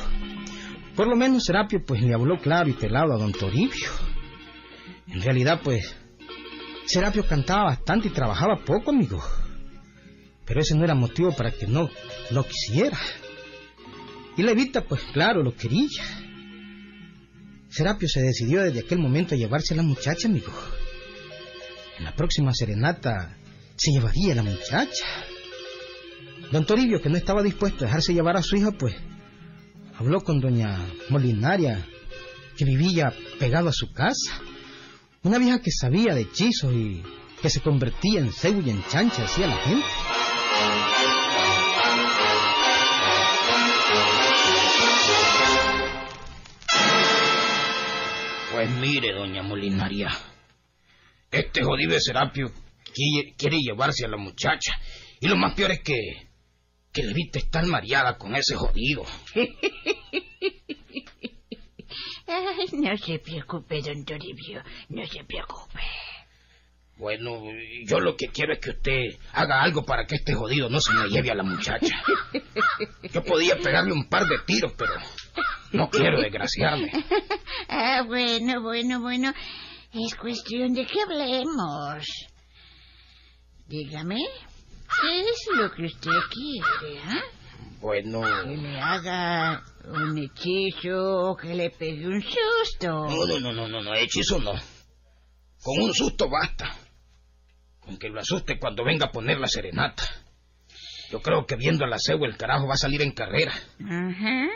por 0.95 1.07
lo 1.07 1.15
menos 1.15 1.43
Serapio 1.45 1.83
pues 1.85 2.01
le 2.01 2.13
habló 2.13 2.37
claro 2.37 2.69
y 2.69 2.73
pelado 2.73 3.13
a 3.13 3.17
don 3.17 3.31
Toribio. 3.31 3.89
En 5.07 5.21
realidad 5.21 5.61
pues 5.63 5.95
Serapio 6.85 7.25
cantaba 7.25 7.65
bastante 7.65 8.07
y 8.07 8.11
trabajaba 8.11 8.63
poco, 8.63 8.91
amigo. 8.91 9.21
Pero 10.45 10.61
ese 10.61 10.75
no 10.75 10.83
era 10.83 10.95
motivo 10.95 11.35
para 11.35 11.51
que 11.51 11.67
no 11.67 11.89
lo 12.31 12.43
quisiera. 12.43 12.97
Y 14.37 14.43
Levita 14.43 14.83
pues 14.83 15.01
claro 15.13 15.43
lo 15.43 15.55
quería. 15.55 16.03
Serapio 17.69 18.07
se 18.07 18.21
decidió 18.21 18.63
desde 18.63 18.79
aquel 18.79 18.99
momento 18.99 19.35
a 19.35 19.37
llevarse 19.37 19.73
a 19.73 19.77
la 19.77 19.83
muchacha, 19.83 20.27
amigo. 20.27 20.51
En 21.97 22.05
la 22.05 22.15
próxima 22.15 22.53
serenata 22.53 23.37
se 23.75 23.91
llevaría 23.91 24.33
a 24.33 24.37
la 24.37 24.43
muchacha. 24.43 25.05
Don 26.51 26.65
Toribio, 26.65 27.01
que 27.01 27.09
no 27.09 27.17
estaba 27.17 27.43
dispuesto 27.43 27.83
a 27.83 27.87
dejarse 27.87 28.13
llevar 28.13 28.37
a 28.37 28.41
su 28.41 28.55
hija, 28.55 28.71
pues 28.71 28.95
habló 29.99 30.21
con 30.21 30.39
doña 30.39 30.79
Molinaria, 31.09 31.85
que 32.57 32.63
vivía 32.63 33.13
pegado 33.37 33.67
a 33.67 33.73
su 33.73 33.91
casa. 33.91 34.41
Una 35.23 35.37
vieja 35.37 35.59
que 35.59 35.71
sabía 35.71 36.15
de 36.15 36.21
hechizos 36.21 36.73
y 36.73 37.03
que 37.41 37.49
se 37.49 37.59
convertía 37.59 38.21
en 38.21 38.31
cebo 38.31 38.61
y 38.61 38.69
en 38.69 38.81
chancha, 38.85 39.23
decía 39.23 39.47
la 39.47 39.57
gente. 39.57 39.85
Pues 48.53 48.69
mire, 48.79 49.13
doña 49.13 49.43
Molinaria. 49.43 50.17
Este 51.29 51.61
jodido 51.61 51.99
Serapio 51.99 52.51
quiere 53.37 53.57
llevarse 53.59 54.05
a 54.05 54.09
la 54.09 54.17
muchacha. 54.17 54.71
Y 55.19 55.27
lo 55.27 55.35
más 55.35 55.53
peor 55.55 55.71
es 55.71 55.81
que... 55.81 56.28
que 56.99 57.07
Levita 57.07 57.39
está 57.39 57.61
mareada 57.61 58.17
con 58.17 58.35
ese 58.35 58.55
jodido. 58.55 59.05
Ay, 62.27 62.67
no 62.73 62.97
se 62.97 63.19
preocupe, 63.19 63.81
don 63.81 64.03
Toribio, 64.05 64.61
no 64.89 65.05
se 65.05 65.23
preocupe. 65.23 65.79
Bueno, 66.97 67.41
yo 67.85 67.99
lo 68.01 68.17
que 68.17 68.27
quiero 68.27 68.53
es 68.53 68.59
que 68.59 68.71
usted 68.71 69.17
haga 69.31 69.61
algo 69.61 69.85
para 69.85 70.05
que 70.05 70.15
este 70.15 70.33
jodido 70.33 70.69
no 70.69 70.81
se 70.81 70.91
me 70.93 71.07
lleve 71.07 71.31
a 71.31 71.35
la 71.35 71.43
muchacha. 71.43 72.03
Yo 73.13 73.23
podía 73.23 73.55
pegarle 73.55 73.93
un 73.93 74.09
par 74.09 74.27
de 74.27 74.39
tiros, 74.45 74.73
pero 74.77 74.91
no 75.71 75.89
quiero 75.89 76.19
desgraciarme. 76.21 76.91
Ah, 77.69 78.03
bueno, 78.05 78.61
bueno, 78.61 78.99
bueno. 78.99 79.31
Es 79.93 80.15
cuestión 80.15 80.73
de 80.73 80.85
que 80.85 81.01
hablemos. 81.01 82.03
Dígame, 83.67 84.17
¿qué 85.01 85.21
es 85.21 85.47
lo 85.55 85.71
que 85.71 85.85
usted 85.85 86.11
quiere, 86.31 86.99
ah? 87.05 87.21
Bueno, 87.79 88.21
Que 88.43 88.57
le 88.57 88.79
haga 88.79 89.63
un 89.85 90.17
hechizo 90.17 91.29
o 91.29 91.37
que 91.37 91.53
le 91.55 91.69
pegue 91.69 92.07
un 92.07 92.21
susto. 92.21 92.87
no, 93.07 93.25
no, 93.25 93.39
no, 93.39 93.53
no, 93.53 93.67
no, 93.67 93.81
no, 93.81 93.95
hechizo 93.95 94.39
no. 94.39 94.53
Con 95.63 95.81
un 95.81 95.93
susto 95.93 96.29
basta. 96.29 96.75
Con 97.79 97.97
que 97.97 98.09
lo 98.09 98.19
asuste 98.19 98.59
cuando 98.59 98.83
venga 98.83 99.07
a 99.07 99.11
poner 99.11 99.39
la 99.39 99.47
serenata. 99.47 100.03
Yo 101.11 101.21
creo 101.21 101.45
que 101.45 101.55
viendo 101.55 101.85
a 101.85 101.87
la 101.87 101.97
cegua 101.99 102.27
el 102.27 102.37
carajo 102.37 102.67
va 102.67 102.73
a 102.73 102.77
salir 102.77 103.01
en 103.01 103.11
carrera. 103.11 103.53
Ajá. 103.83 104.47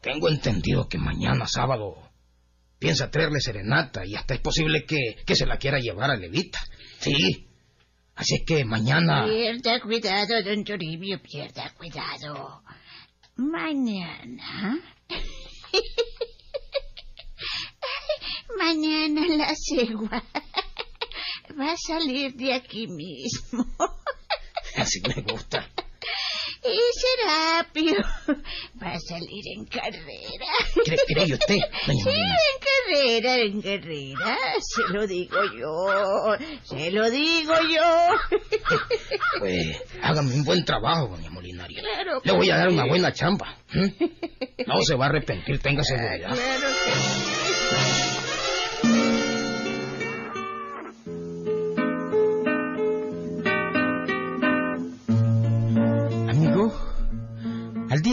Tengo 0.00 0.28
entendido 0.28 0.88
que 0.88 0.98
mañana 0.98 1.46
sábado 1.46 1.94
piensa 2.78 3.10
traerle 3.10 3.40
serenata 3.40 4.04
y 4.04 4.14
hasta 4.14 4.34
es 4.34 4.40
posible 4.40 4.84
que, 4.84 5.16
que 5.24 5.36
se 5.36 5.46
la 5.46 5.58
quiera 5.58 5.78
llevar 5.78 6.10
a 6.10 6.16
Levita. 6.16 6.58
Sí. 6.98 7.45
Así 8.16 8.44
que 8.46 8.64
mañana... 8.64 9.26
Pierda 9.26 9.80
cuidado, 9.80 10.42
don 10.42 10.64
Toribio, 10.64 11.20
pierda 11.22 11.72
cuidado. 11.76 12.62
Mañana. 13.36 14.80
Mañana 18.58 19.26
la 19.28 19.54
cegua 19.54 20.22
va 21.58 21.72
a 21.72 21.76
salir 21.76 22.34
de 22.34 22.54
aquí 22.54 22.86
mismo. 22.86 23.66
Así 24.76 25.00
me 25.02 25.22
gusta. 25.22 25.68
Y 26.68 26.98
se 26.98 27.06
Serapio 27.16 27.96
va 28.82 28.92
a 28.92 29.00
salir 29.00 29.44
en 29.54 29.64
carrera. 29.66 30.46
¿Cree, 30.84 30.98
cree 31.06 31.32
usted, 31.34 31.58
doña 31.86 32.04
Sí, 32.04 32.10
en 32.10 32.58
carrera, 32.92 33.38
en 33.38 33.62
carrera. 33.62 34.38
Se 34.60 34.92
lo 34.92 35.06
digo 35.06 35.38
yo. 35.58 36.36
Se 36.64 36.90
lo 36.90 37.10
digo 37.10 37.54
yo. 37.68 38.38
Pues 39.38 39.82
hágame 40.02 40.34
un 40.34 40.44
buen 40.44 40.64
trabajo, 40.64 41.08
doña 41.08 41.30
Molinario. 41.30 41.80
Claro 41.80 42.20
Le 42.24 42.32
voy 42.32 42.50
a 42.50 42.56
dar 42.56 42.68
una 42.68 42.86
buena 42.86 43.12
chamba. 43.12 43.58
No 44.66 44.82
se 44.82 44.96
va 44.96 45.06
a 45.06 45.08
arrepentir, 45.10 45.60
tenga 45.60 45.84
seguridad. 45.84 46.34
Claro 46.34 46.68
que 46.84 47.35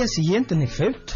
día 0.04 0.08
siguiente, 0.08 0.54
en 0.54 0.62
efecto, 0.64 1.14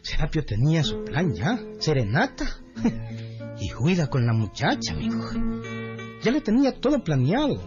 Serapio 0.00 0.42
tenía 0.42 0.82
su 0.82 1.04
plan 1.04 1.34
ya, 1.34 1.58
serenata 1.78 2.46
y 3.60 3.68
juida 3.68 4.08
con 4.08 4.24
la 4.24 4.32
muchacha, 4.32 4.94
amigo. 4.94 5.28
Ya 6.22 6.30
le 6.30 6.40
tenía 6.40 6.80
todo 6.80 7.04
planeado. 7.04 7.60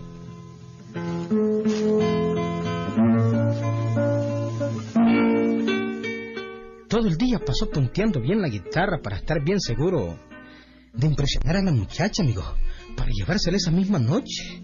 Todo 6.88 7.08
el 7.08 7.18
día 7.18 7.40
pasó 7.46 7.70
punteando 7.70 8.20
bien 8.20 8.42
la 8.42 8.50
guitarra 8.50 9.02
para 9.04 9.18
estar 9.18 9.38
bien 9.44 9.60
seguro 9.60 10.18
de 10.94 11.08
impresionar 11.08 11.58
a 11.58 11.64
la 11.64 11.72
muchacha, 11.72 12.24
amigo, 12.24 12.44
para 12.98 13.12
llevársela 13.12 13.58
esa 13.58 13.72
misma 13.72 14.00
noche. 14.00 14.64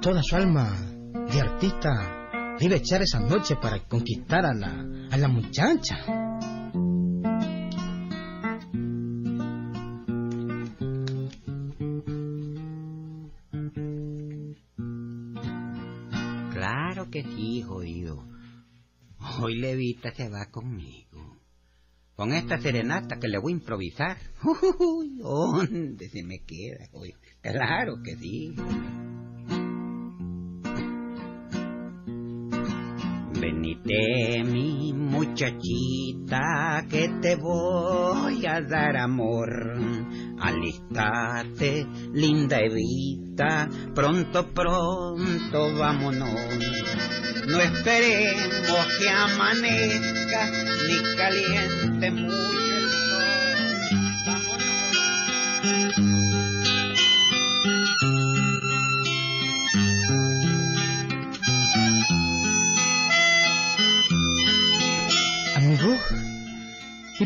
Toda 0.00 0.22
su 0.22 0.36
alma 0.36 0.76
de 1.32 1.40
artista 1.40 2.21
le 2.58 2.66
iba 2.66 2.74
a 2.74 2.78
echar 2.78 3.02
esa 3.02 3.20
noche 3.20 3.56
para 3.60 3.80
conquistar 3.88 4.44
a 4.44 4.54
la, 4.54 4.86
a 5.10 5.16
la 5.16 5.28
muchacha. 5.28 5.96
Claro 16.52 17.10
que 17.10 17.22
sí, 17.22 17.62
jodido. 17.62 18.24
Hoy 19.40 19.58
Levita 19.58 20.12
se 20.12 20.28
va 20.28 20.46
conmigo. 20.50 21.38
Con 22.14 22.32
esta 22.32 22.58
serenata 22.60 23.18
que 23.18 23.28
le 23.28 23.38
voy 23.38 23.52
a 23.52 23.56
improvisar. 23.56 24.18
¿Dónde 25.18 26.08
se 26.10 26.22
me 26.22 26.40
queda? 26.44 26.86
jodido? 26.92 27.18
Claro 27.40 27.94
que 28.04 28.16
sí. 28.16 28.54
Venite, 33.42 34.44
mi 34.44 34.92
muchachita, 34.92 36.84
que 36.88 37.08
te 37.20 37.34
voy 37.34 38.46
a 38.46 38.60
dar 38.60 38.96
amor. 38.96 39.50
Alistate, 40.38 41.84
linda 42.12 42.60
Evita, 42.60 43.68
pronto, 43.96 44.46
pronto 44.54 45.76
vámonos. 45.76 46.30
No 47.48 47.58
esperemos 47.58 48.86
que 49.00 49.08
amanezca 49.08 50.48
ni 50.86 51.02
caliente 51.16 52.12
mucho 52.12 52.76
el 52.76 52.90
sol. 52.90 53.24
Vámonos. 54.24 54.62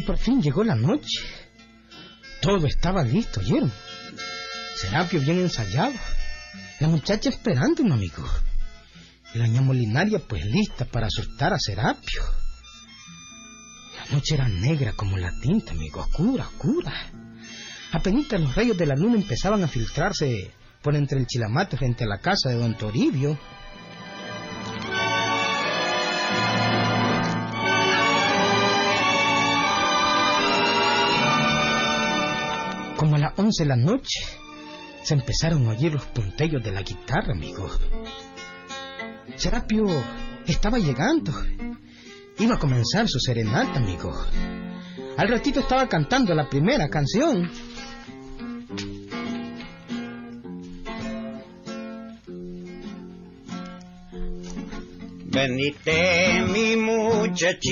Por 0.07 0.17
fin 0.17 0.41
llegó 0.41 0.65
la 0.65 0.77
noche. 0.77 1.21
Todo 2.41 2.67
estaba 2.67 3.03
listo, 3.03 3.41
¿oyeron? 3.41 3.73
Serapio 4.77 5.21
bien 5.21 5.41
ensayado. 5.41 5.95
La 6.81 6.89
muchacha 6.89 7.29
esperando 7.29 7.83
un 7.83 7.93
amigo. 7.93 8.25
Y 9.35 9.39
la 9.39 9.49
ña 9.49 9.61
Molinaria 9.61 10.21
pues 10.21 10.45
lista 10.45 10.85
para 10.85 11.09
asustar 11.09 11.53
a 11.53 11.59
Serapio. 11.59 12.23
La 13.99 14.15
noche 14.15 14.35
era 14.35 14.49
negra 14.49 14.93
como 14.93 15.17
la 15.19 15.33
tinta, 15.43 15.73
amigo, 15.73 16.01
oscura, 16.01 16.47
oscura. 16.47 16.93
Apenas 17.93 18.31
los 18.33 18.55
rayos 18.55 18.77
de 18.77 18.87
la 18.87 18.95
luna 18.95 19.17
empezaban 19.17 19.65
a 19.65 19.69
filtrarse 19.69 20.53
por 20.83 20.95
entre 20.95 21.19
el 21.19 21.27
chilamate 21.27 21.77
frente 21.77 22.05
a 22.05 22.07
la 22.07 22.19
casa 22.19 22.51
de 22.51 22.57
don 22.57 22.77
Toribio. 22.77 23.39
Como 33.07 33.19
a 33.19 33.21
las 33.21 33.39
once 33.39 33.63
de 33.63 33.69
la 33.69 33.77
noche, 33.77 34.19
se 35.05 35.15
empezaron 35.15 35.65
a 35.69 35.71
oír 35.71 35.93
los 35.93 36.07
puntellos 36.07 36.61
de 36.61 36.73
la 36.73 36.83
guitarra, 36.83 37.35
amigo. 37.35 37.71
Serapio 39.37 39.85
estaba 40.45 40.79
llegando. 40.79 41.33
Iba 42.37 42.57
a 42.57 42.59
comenzar 42.59 43.09
su 43.09 43.21
serenata, 43.21 43.79
amigo. 43.79 44.13
Al 45.17 45.29
ratito 45.29 45.61
estaba 45.61 45.89
cantando 45.89 46.35
la 46.35 46.49
primera 46.49 46.89
canción. 46.89 47.49
Venite, 55.27 56.43
mi 56.53 56.75
muchachita, 56.75 57.69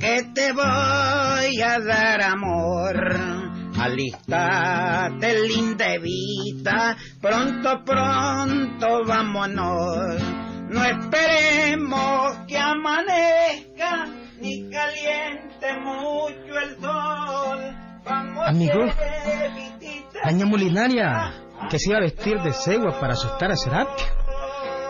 que 0.00 0.22
te 0.34 0.52
voy 0.52 1.60
a 1.60 1.78
dar 1.80 2.22
amor. 2.22 3.55
Alistate, 3.78 5.48
linda 5.48 5.94
Evita, 5.94 6.96
pronto, 7.20 7.84
pronto 7.84 9.04
vámonos. 9.06 10.22
No 10.68 10.84
esperemos 10.84 12.38
que 12.48 12.58
amanezca, 12.58 14.06
ni 14.40 14.68
caliente 14.70 15.66
mucho 15.84 16.58
el 16.58 16.80
sol. 16.80 17.76
Vamos, 18.04 18.48
Amigo, 18.48 18.80
Evitita. 18.82 20.20
La 20.24 20.32
ña 20.32 20.46
Molinaria, 20.46 21.32
que 21.70 21.78
se 21.78 21.90
iba 21.90 21.98
a 21.98 22.02
vestir 22.02 22.40
de 22.40 22.52
cegua 22.52 22.98
para 22.98 23.12
asustar 23.12 23.52
a 23.52 23.56
Serapio, 23.56 24.06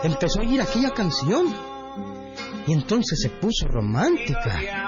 empezó 0.03 0.39
a 0.39 0.43
oír 0.43 0.61
aquella 0.61 0.91
canción. 0.91 1.53
Y 2.65 2.73
entonces 2.73 3.19
se 3.21 3.29
puso 3.29 3.67
romántica. 3.67 4.86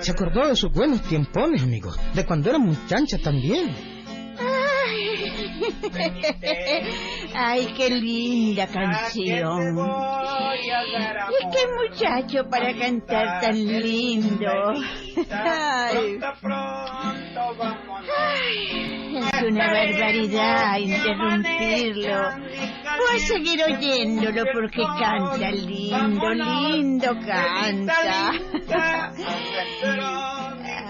Se 0.00 0.12
acordó 0.12 0.46
de 0.48 0.56
sus 0.56 0.72
buenos 0.72 1.02
tiempones, 1.02 1.62
amigo, 1.62 1.92
de 2.14 2.24
cuando 2.24 2.50
era 2.50 2.58
muchacha 2.58 3.18
también. 3.18 3.74
Ay, 7.34 7.72
qué 7.76 7.90
linda 7.90 8.66
canción. 8.66 9.78
Y 11.30 11.50
qué 11.50 11.66
muchacho 11.78 12.48
para 12.48 12.76
cantar 12.78 13.40
tan 13.40 13.54
lindo. 13.56 14.46
Ay, 15.30 16.18
es 19.32 19.42
una 19.42 19.66
barbaridad 19.72 20.78
interrumpirlo. 20.78 22.30
Voy 22.98 23.16
a 23.16 23.26
seguir 23.26 23.62
oyéndolo 23.62 24.44
porque 24.52 24.82
canta 24.82 25.50
lindo, 25.50 26.34
lindo 26.34 27.14
canta. 27.26 28.32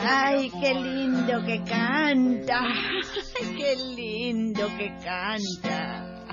Ay, 0.00 0.50
qué 0.60 0.74
lindo 0.74 1.44
que 1.44 1.62
canta. 1.64 2.60
Ay, 2.60 3.56
qué 3.56 3.76
lindo 3.96 4.68
que 4.76 4.88
canta. 5.04 6.26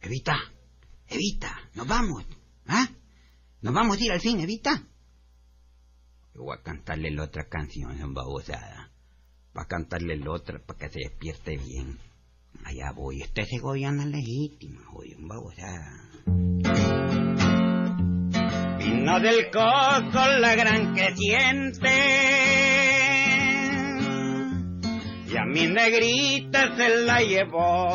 Evita, 0.00 0.36
Evita, 1.08 1.60
nos 1.74 1.86
vamos. 1.86 2.24
¿Ah? 2.66 2.88
¿Nos 3.60 3.74
vamos 3.74 3.98
a 3.98 4.04
ir 4.04 4.12
al 4.12 4.20
fin, 4.20 4.40
Evita? 4.40 4.82
Yo 6.34 6.42
voy 6.42 6.56
a 6.58 6.62
cantarle 6.62 7.10
la 7.10 7.24
otra 7.24 7.48
canción, 7.48 8.00
en 8.00 8.14
babosada. 8.14 8.91
Va 9.56 9.62
a 9.62 9.68
cantarle 9.68 10.16
la 10.16 10.30
otra 10.30 10.58
para 10.58 10.78
que 10.78 10.88
se 10.88 11.00
despierte 11.00 11.56
bien. 11.58 11.98
Allá 12.64 12.92
voy. 12.92 13.22
Este 13.22 13.42
es 13.42 13.48
Segoviana 13.48 14.06
legítima, 14.06 14.80
voy, 14.92 15.12
en 15.12 15.28
babosada. 15.28 16.08
Vino 18.78 19.20
del 19.20 19.50
coco 19.50 20.26
la 20.40 20.54
gran 20.54 20.94
que 20.94 21.14
siente. 21.16 21.90
Y 25.28 25.36
a 25.36 25.44
mi 25.44 25.66
negrita 25.66 26.76
se 26.76 27.04
la 27.04 27.20
llevó. 27.20 27.88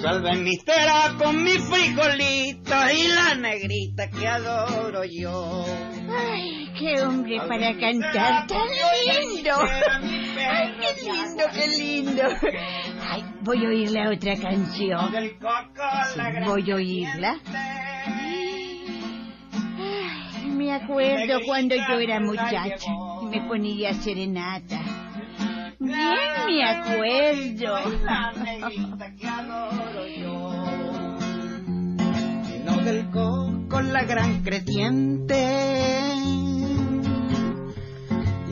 Salve 0.00 0.36
mi 0.36 0.56
cera 0.56 1.14
con 1.16 1.44
mi 1.44 1.52
frijolito 1.52 2.74
y 2.92 3.08
la 3.08 3.34
negrita 3.36 4.10
que 4.10 4.26
adoro 4.26 5.04
yo. 5.04 5.64
Qué 6.78 7.00
hombre 7.02 7.38
para 7.48 7.76
cantar 7.78 8.46
tan 8.46 8.68
lindo. 8.68 9.50
Ay, 10.50 10.74
qué 10.80 11.02
lindo, 11.02 11.44
qué 11.52 11.66
lindo. 11.68 12.22
Ay, 13.10 13.24
Voy 13.42 13.64
a 13.64 13.68
oír 13.68 13.90
la 13.90 14.10
otra 14.10 14.36
canción. 14.36 15.12
Voy 16.44 16.70
a 16.70 16.74
oírla. 16.76 17.36
Ay, 20.34 20.46
me 20.46 20.72
acuerdo 20.72 21.40
cuando 21.44 21.74
yo 21.74 21.98
era 21.98 22.20
muchacha 22.20 22.92
y 23.22 23.24
me 23.26 23.40
ponía 23.48 23.92
serenata. 23.94 24.80
Bien 25.80 25.96
me 26.46 26.64
acuerdo. 26.64 27.76
Del 32.84 33.10
coco 33.10 33.80
la 33.80 34.04
gran 34.04 34.42
creciente. 34.42 36.41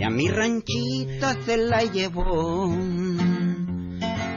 Y 0.01 0.03
a 0.03 0.09
mi 0.09 0.29
ranchita 0.29 1.37
se 1.45 1.59
la 1.59 1.83
llevó. 1.83 2.75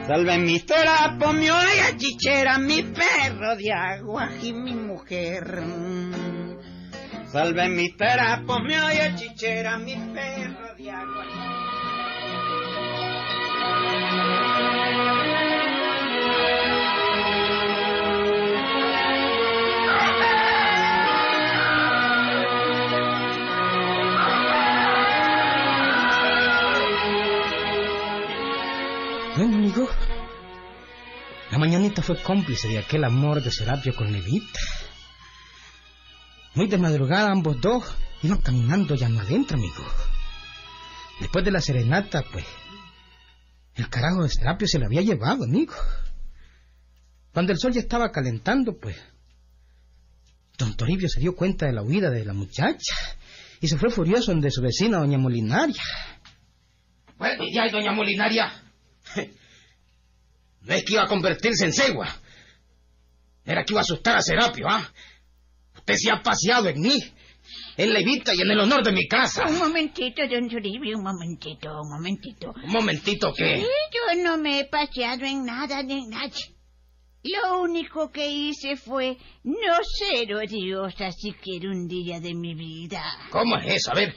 Salve 0.06 0.36
mi 0.36 0.60
torapo, 0.60 1.32
mi 1.32 1.48
olla 1.48 1.96
chichera, 1.96 2.58
mi 2.58 2.82
perro 2.82 3.56
de 3.56 3.72
agua 3.72 4.28
y 4.42 4.52
mi 4.52 4.74
mujer. 4.74 5.62
Salve 7.32 7.70
mi 7.70 7.96
terapo, 7.96 8.60
mi 8.60 8.74
olla 8.74 9.14
chichera, 9.14 9.78
mi 9.78 9.94
perro 9.94 10.74
de 10.76 10.90
agua. 10.90 11.24
La 31.54 31.60
mañanita 31.60 32.02
fue 32.02 32.20
cómplice 32.20 32.66
de 32.66 32.78
aquel 32.80 33.04
amor 33.04 33.40
de 33.40 33.48
Serapio 33.48 33.94
con 33.94 34.12
Levita. 34.12 34.58
Muy 36.54 36.66
de 36.66 36.78
madrugada 36.78 37.30
ambos 37.30 37.60
dos 37.60 37.84
iban 38.24 38.38
caminando 38.38 38.96
ya 38.96 39.08
no 39.08 39.20
adentro, 39.20 39.56
amigo. 39.56 39.84
Después 41.20 41.44
de 41.44 41.52
la 41.52 41.60
serenata, 41.60 42.24
pues, 42.32 42.44
el 43.76 43.88
carajo 43.88 44.24
de 44.24 44.30
Serapio 44.30 44.66
se 44.66 44.80
lo 44.80 44.86
había 44.86 45.02
llevado, 45.02 45.44
amigo. 45.44 45.74
Cuando 47.32 47.52
el 47.52 47.58
sol 47.60 47.72
ya 47.72 47.82
estaba 47.82 48.10
calentando, 48.10 48.76
pues, 48.76 48.96
don 50.58 50.76
Toribio 50.76 51.08
se 51.08 51.20
dio 51.20 51.36
cuenta 51.36 51.66
de 51.66 51.72
la 51.72 51.82
huida 51.84 52.10
de 52.10 52.24
la 52.24 52.32
muchacha 52.32 52.96
y 53.60 53.68
se 53.68 53.78
fue 53.78 53.90
furioso 53.90 54.32
donde 54.32 54.50
su 54.50 54.60
vecina, 54.60 54.98
doña 54.98 55.18
Molinaria. 55.18 55.84
Bueno, 57.16 57.44
ya, 57.54 57.70
doña 57.70 57.92
Molinaria. 57.92 58.52
No 60.64 60.74
es 60.74 60.84
que 60.84 60.94
iba 60.94 61.02
a 61.02 61.08
convertirse 61.08 61.66
en 61.66 61.72
cegua. 61.72 62.08
Era 63.44 63.64
que 63.64 63.72
iba 63.72 63.80
a 63.80 63.82
asustar 63.82 64.16
a 64.16 64.22
Serapio, 64.22 64.66
¿ah? 64.68 64.90
Usted 65.76 65.94
se 65.96 66.10
ha 66.10 66.22
paseado 66.22 66.68
en 66.68 66.80
mí, 66.80 66.98
en 67.76 67.92
Levita 67.92 68.34
y 68.34 68.40
en 68.40 68.50
el 68.50 68.60
honor 68.60 68.82
de 68.82 68.92
mi 68.92 69.06
casa. 69.06 69.44
Un 69.46 69.58
momentito, 69.58 70.22
don 70.26 70.48
Toribio, 70.48 70.96
un 70.96 71.04
momentito, 71.04 71.68
un 71.82 71.90
momentito. 71.90 72.54
Un 72.64 72.70
momentito 72.70 73.32
que... 73.34 73.56
Sí, 73.56 73.66
yo 73.92 74.22
no 74.22 74.38
me 74.38 74.60
he 74.60 74.64
paseado 74.64 75.26
en 75.26 75.44
nada 75.44 75.82
de 75.82 76.00
nadie. 76.08 76.54
Lo 77.24 77.60
único 77.60 78.10
que 78.10 78.26
hice 78.26 78.76
fue 78.76 79.16
no 79.44 79.76
ser 79.82 80.34
odiosa 80.34 81.10
siquiera 81.10 81.70
un 81.70 81.86
día 81.86 82.20
de 82.20 82.34
mi 82.34 82.54
vida. 82.54 83.02
¿Cómo 83.30 83.56
es 83.58 83.76
eso? 83.76 83.92
A 83.92 83.94
ver. 83.94 84.14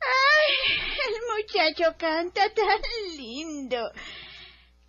Ay, 0.00 0.80
el 1.08 1.14
muchacho 1.36 1.94
canta 1.98 2.42
tan 2.54 3.16
lindo. 3.16 3.78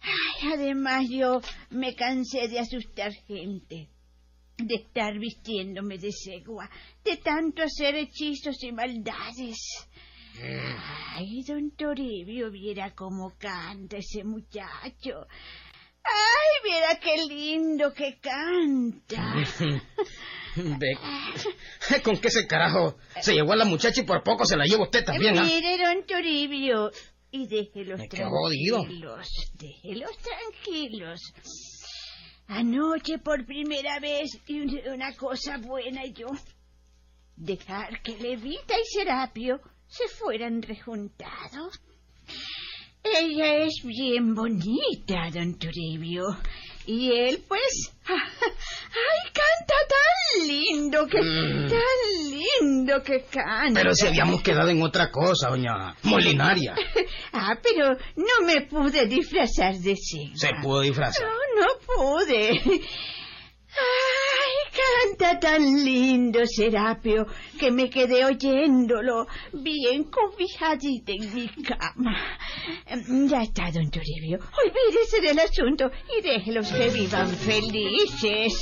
Ay, 0.02 0.54
además 0.54 1.06
yo 1.10 1.42
me 1.70 1.96
cansé 1.96 2.48
de 2.48 2.60
asustar 2.60 3.12
gente, 3.28 3.90
de 4.58 4.76
estar 4.76 5.18
vistiéndome 5.20 5.98
de 5.98 6.12
segua, 6.12 6.70
de 7.04 7.18
tanto 7.18 7.64
hacer 7.64 7.96
hechizos 7.96 8.64
y 8.64 8.72
maldades. 8.72 9.58
Ay, 11.14 11.44
don 11.48 11.72
Toribio, 11.72 12.52
viera 12.52 12.96
cómo 12.96 13.34
canta 13.38 13.98
ese 13.98 14.24
muchacho. 14.24 15.28
Ay, 16.04 16.64
viera 16.64 17.00
qué 17.00 17.16
lindo 17.28 17.94
que 17.94 18.20
canta. 18.20 19.36
Ve, 20.56 20.98
¿Con 22.04 22.18
qué 22.18 22.28
ese 22.28 22.46
carajo 22.46 22.98
se 23.22 23.34
llevó 23.34 23.54
a 23.54 23.56
la 23.56 23.66
muchacha 23.66 24.02
y 24.02 24.06
por 24.06 24.22
poco 24.24 24.46
se 24.46 24.58
la 24.58 24.66
lleva 24.66 24.84
usted 24.84 25.06
también, 25.06 25.38
ah? 25.38 25.44
Mire, 25.44 25.78
don 25.78 26.06
Toribio, 26.06 26.92
y 27.32 27.48
déjelos 27.48 28.00
Me 28.00 28.08
tranquilos. 28.08 29.28
Déjelos 29.54 30.12
tranquilos. 30.18 31.20
Anoche 32.48 33.18
por 33.20 33.46
primera 33.46 34.00
vez 34.00 34.30
hice 34.48 34.90
una 34.90 35.14
cosa 35.16 35.58
buena 35.58 36.06
yo. 36.06 36.28
Dejar 37.36 38.02
que 38.04 38.18
Levita 38.18 38.76
y 38.78 38.86
Serapio 38.86 39.60
se 39.88 40.08
fueran 40.10 40.62
rejuntados. 40.62 41.80
Ella 43.04 43.64
es 43.64 43.82
bien 43.84 44.36
bonita, 44.36 45.30
don 45.34 45.58
Toribio. 45.58 46.24
Y 46.86 47.12
él, 47.12 47.44
pues, 47.48 47.94
ay, 48.06 49.32
canta 49.34 49.76
tan 49.88 50.48
lindo 50.48 51.08
que, 51.08 51.20
Mm. 51.22 51.70
tan 51.70 52.30
lindo 52.30 53.04
que 53.04 53.24
canta. 53.26 53.80
Pero 53.80 53.94
si 53.96 54.08
habíamos 54.08 54.42
quedado 54.44 54.70
en 54.70 54.82
otra 54.84 55.10
cosa, 55.12 55.50
doña 55.50 55.96
Molinaria. 56.04 56.76
Ah, 57.44 57.58
pero 57.60 57.98
no 58.18 58.46
me 58.46 58.62
pude 58.62 59.08
disfrazar 59.08 59.74
de 59.74 59.96
cegua. 59.96 60.36
Se 60.36 60.50
pudo 60.62 60.82
disfrazar. 60.82 61.26
No, 61.26 61.62
no 61.62 61.68
pude. 61.88 62.52
Ay, 63.74 64.54
canta 64.78 65.40
tan 65.40 65.64
lindo, 65.84 66.42
Serapio, 66.46 67.26
que 67.60 67.72
me 67.72 67.90
quedé 67.90 68.26
oyéndolo, 68.26 69.26
bien 69.54 70.04
cobijadita 70.04 71.14
en 71.14 71.34
mi 71.34 71.48
cama. 71.64 72.16
Ya 73.28 73.42
está, 73.42 73.72
don 73.72 73.90
Toribio. 73.90 74.38
Olvídese 74.64 75.22
del 75.22 75.40
asunto 75.40 75.90
y 76.16 76.22
déjelos 76.22 76.72
que 76.72 76.90
vivan 76.90 77.30
felices. 77.30 78.54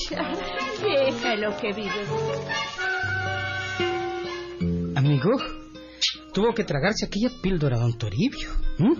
Déjelos 0.81 1.55
que 1.55 1.73
vivan. 1.73 2.07
Amigo, 4.95 5.58
tuvo 6.33 6.53
que 6.53 6.63
tragarse 6.63 7.05
aquella 7.05 7.29
píldora, 7.41 7.77
don 7.77 7.97
Toribio. 7.97 8.49
¿m? 8.77 8.95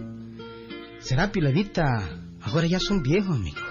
Serapio 0.99 1.41
y 1.41 1.45
Levita 1.45 2.09
ahora 2.41 2.67
ya 2.67 2.79
son 2.79 3.01
viejos, 3.01 3.35
amigo. 3.35 3.61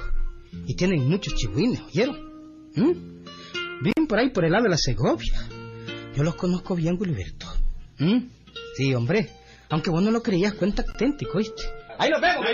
Y 0.67 0.75
tienen 0.75 1.09
muchos 1.09 1.35
chihuines, 1.35 1.81
¿oyeron? 1.83 2.17
¿M? 2.75 2.95
Viven 3.83 4.07
por 4.09 4.19
ahí 4.19 4.31
por 4.31 4.45
el 4.45 4.53
lado 4.53 4.65
de 4.65 4.71
la 4.71 4.79
Segovia. 4.79 5.49
Yo 6.15 6.23
los 6.23 6.35
conozco 6.35 6.75
bien, 6.75 6.99
Gilberto. 6.99 7.47
¿M? 7.99 8.29
Sí, 8.77 8.95
hombre. 8.95 9.31
Aunque 9.71 9.91
vos 9.91 10.03
no 10.03 10.11
lo 10.11 10.23
creías, 10.23 10.55
cuenta 10.55 10.83
auténtico, 10.87 11.39
¿oíste? 11.39 11.63
Ahí 11.99 12.11
nos 12.11 12.21
vemos, 12.21 12.45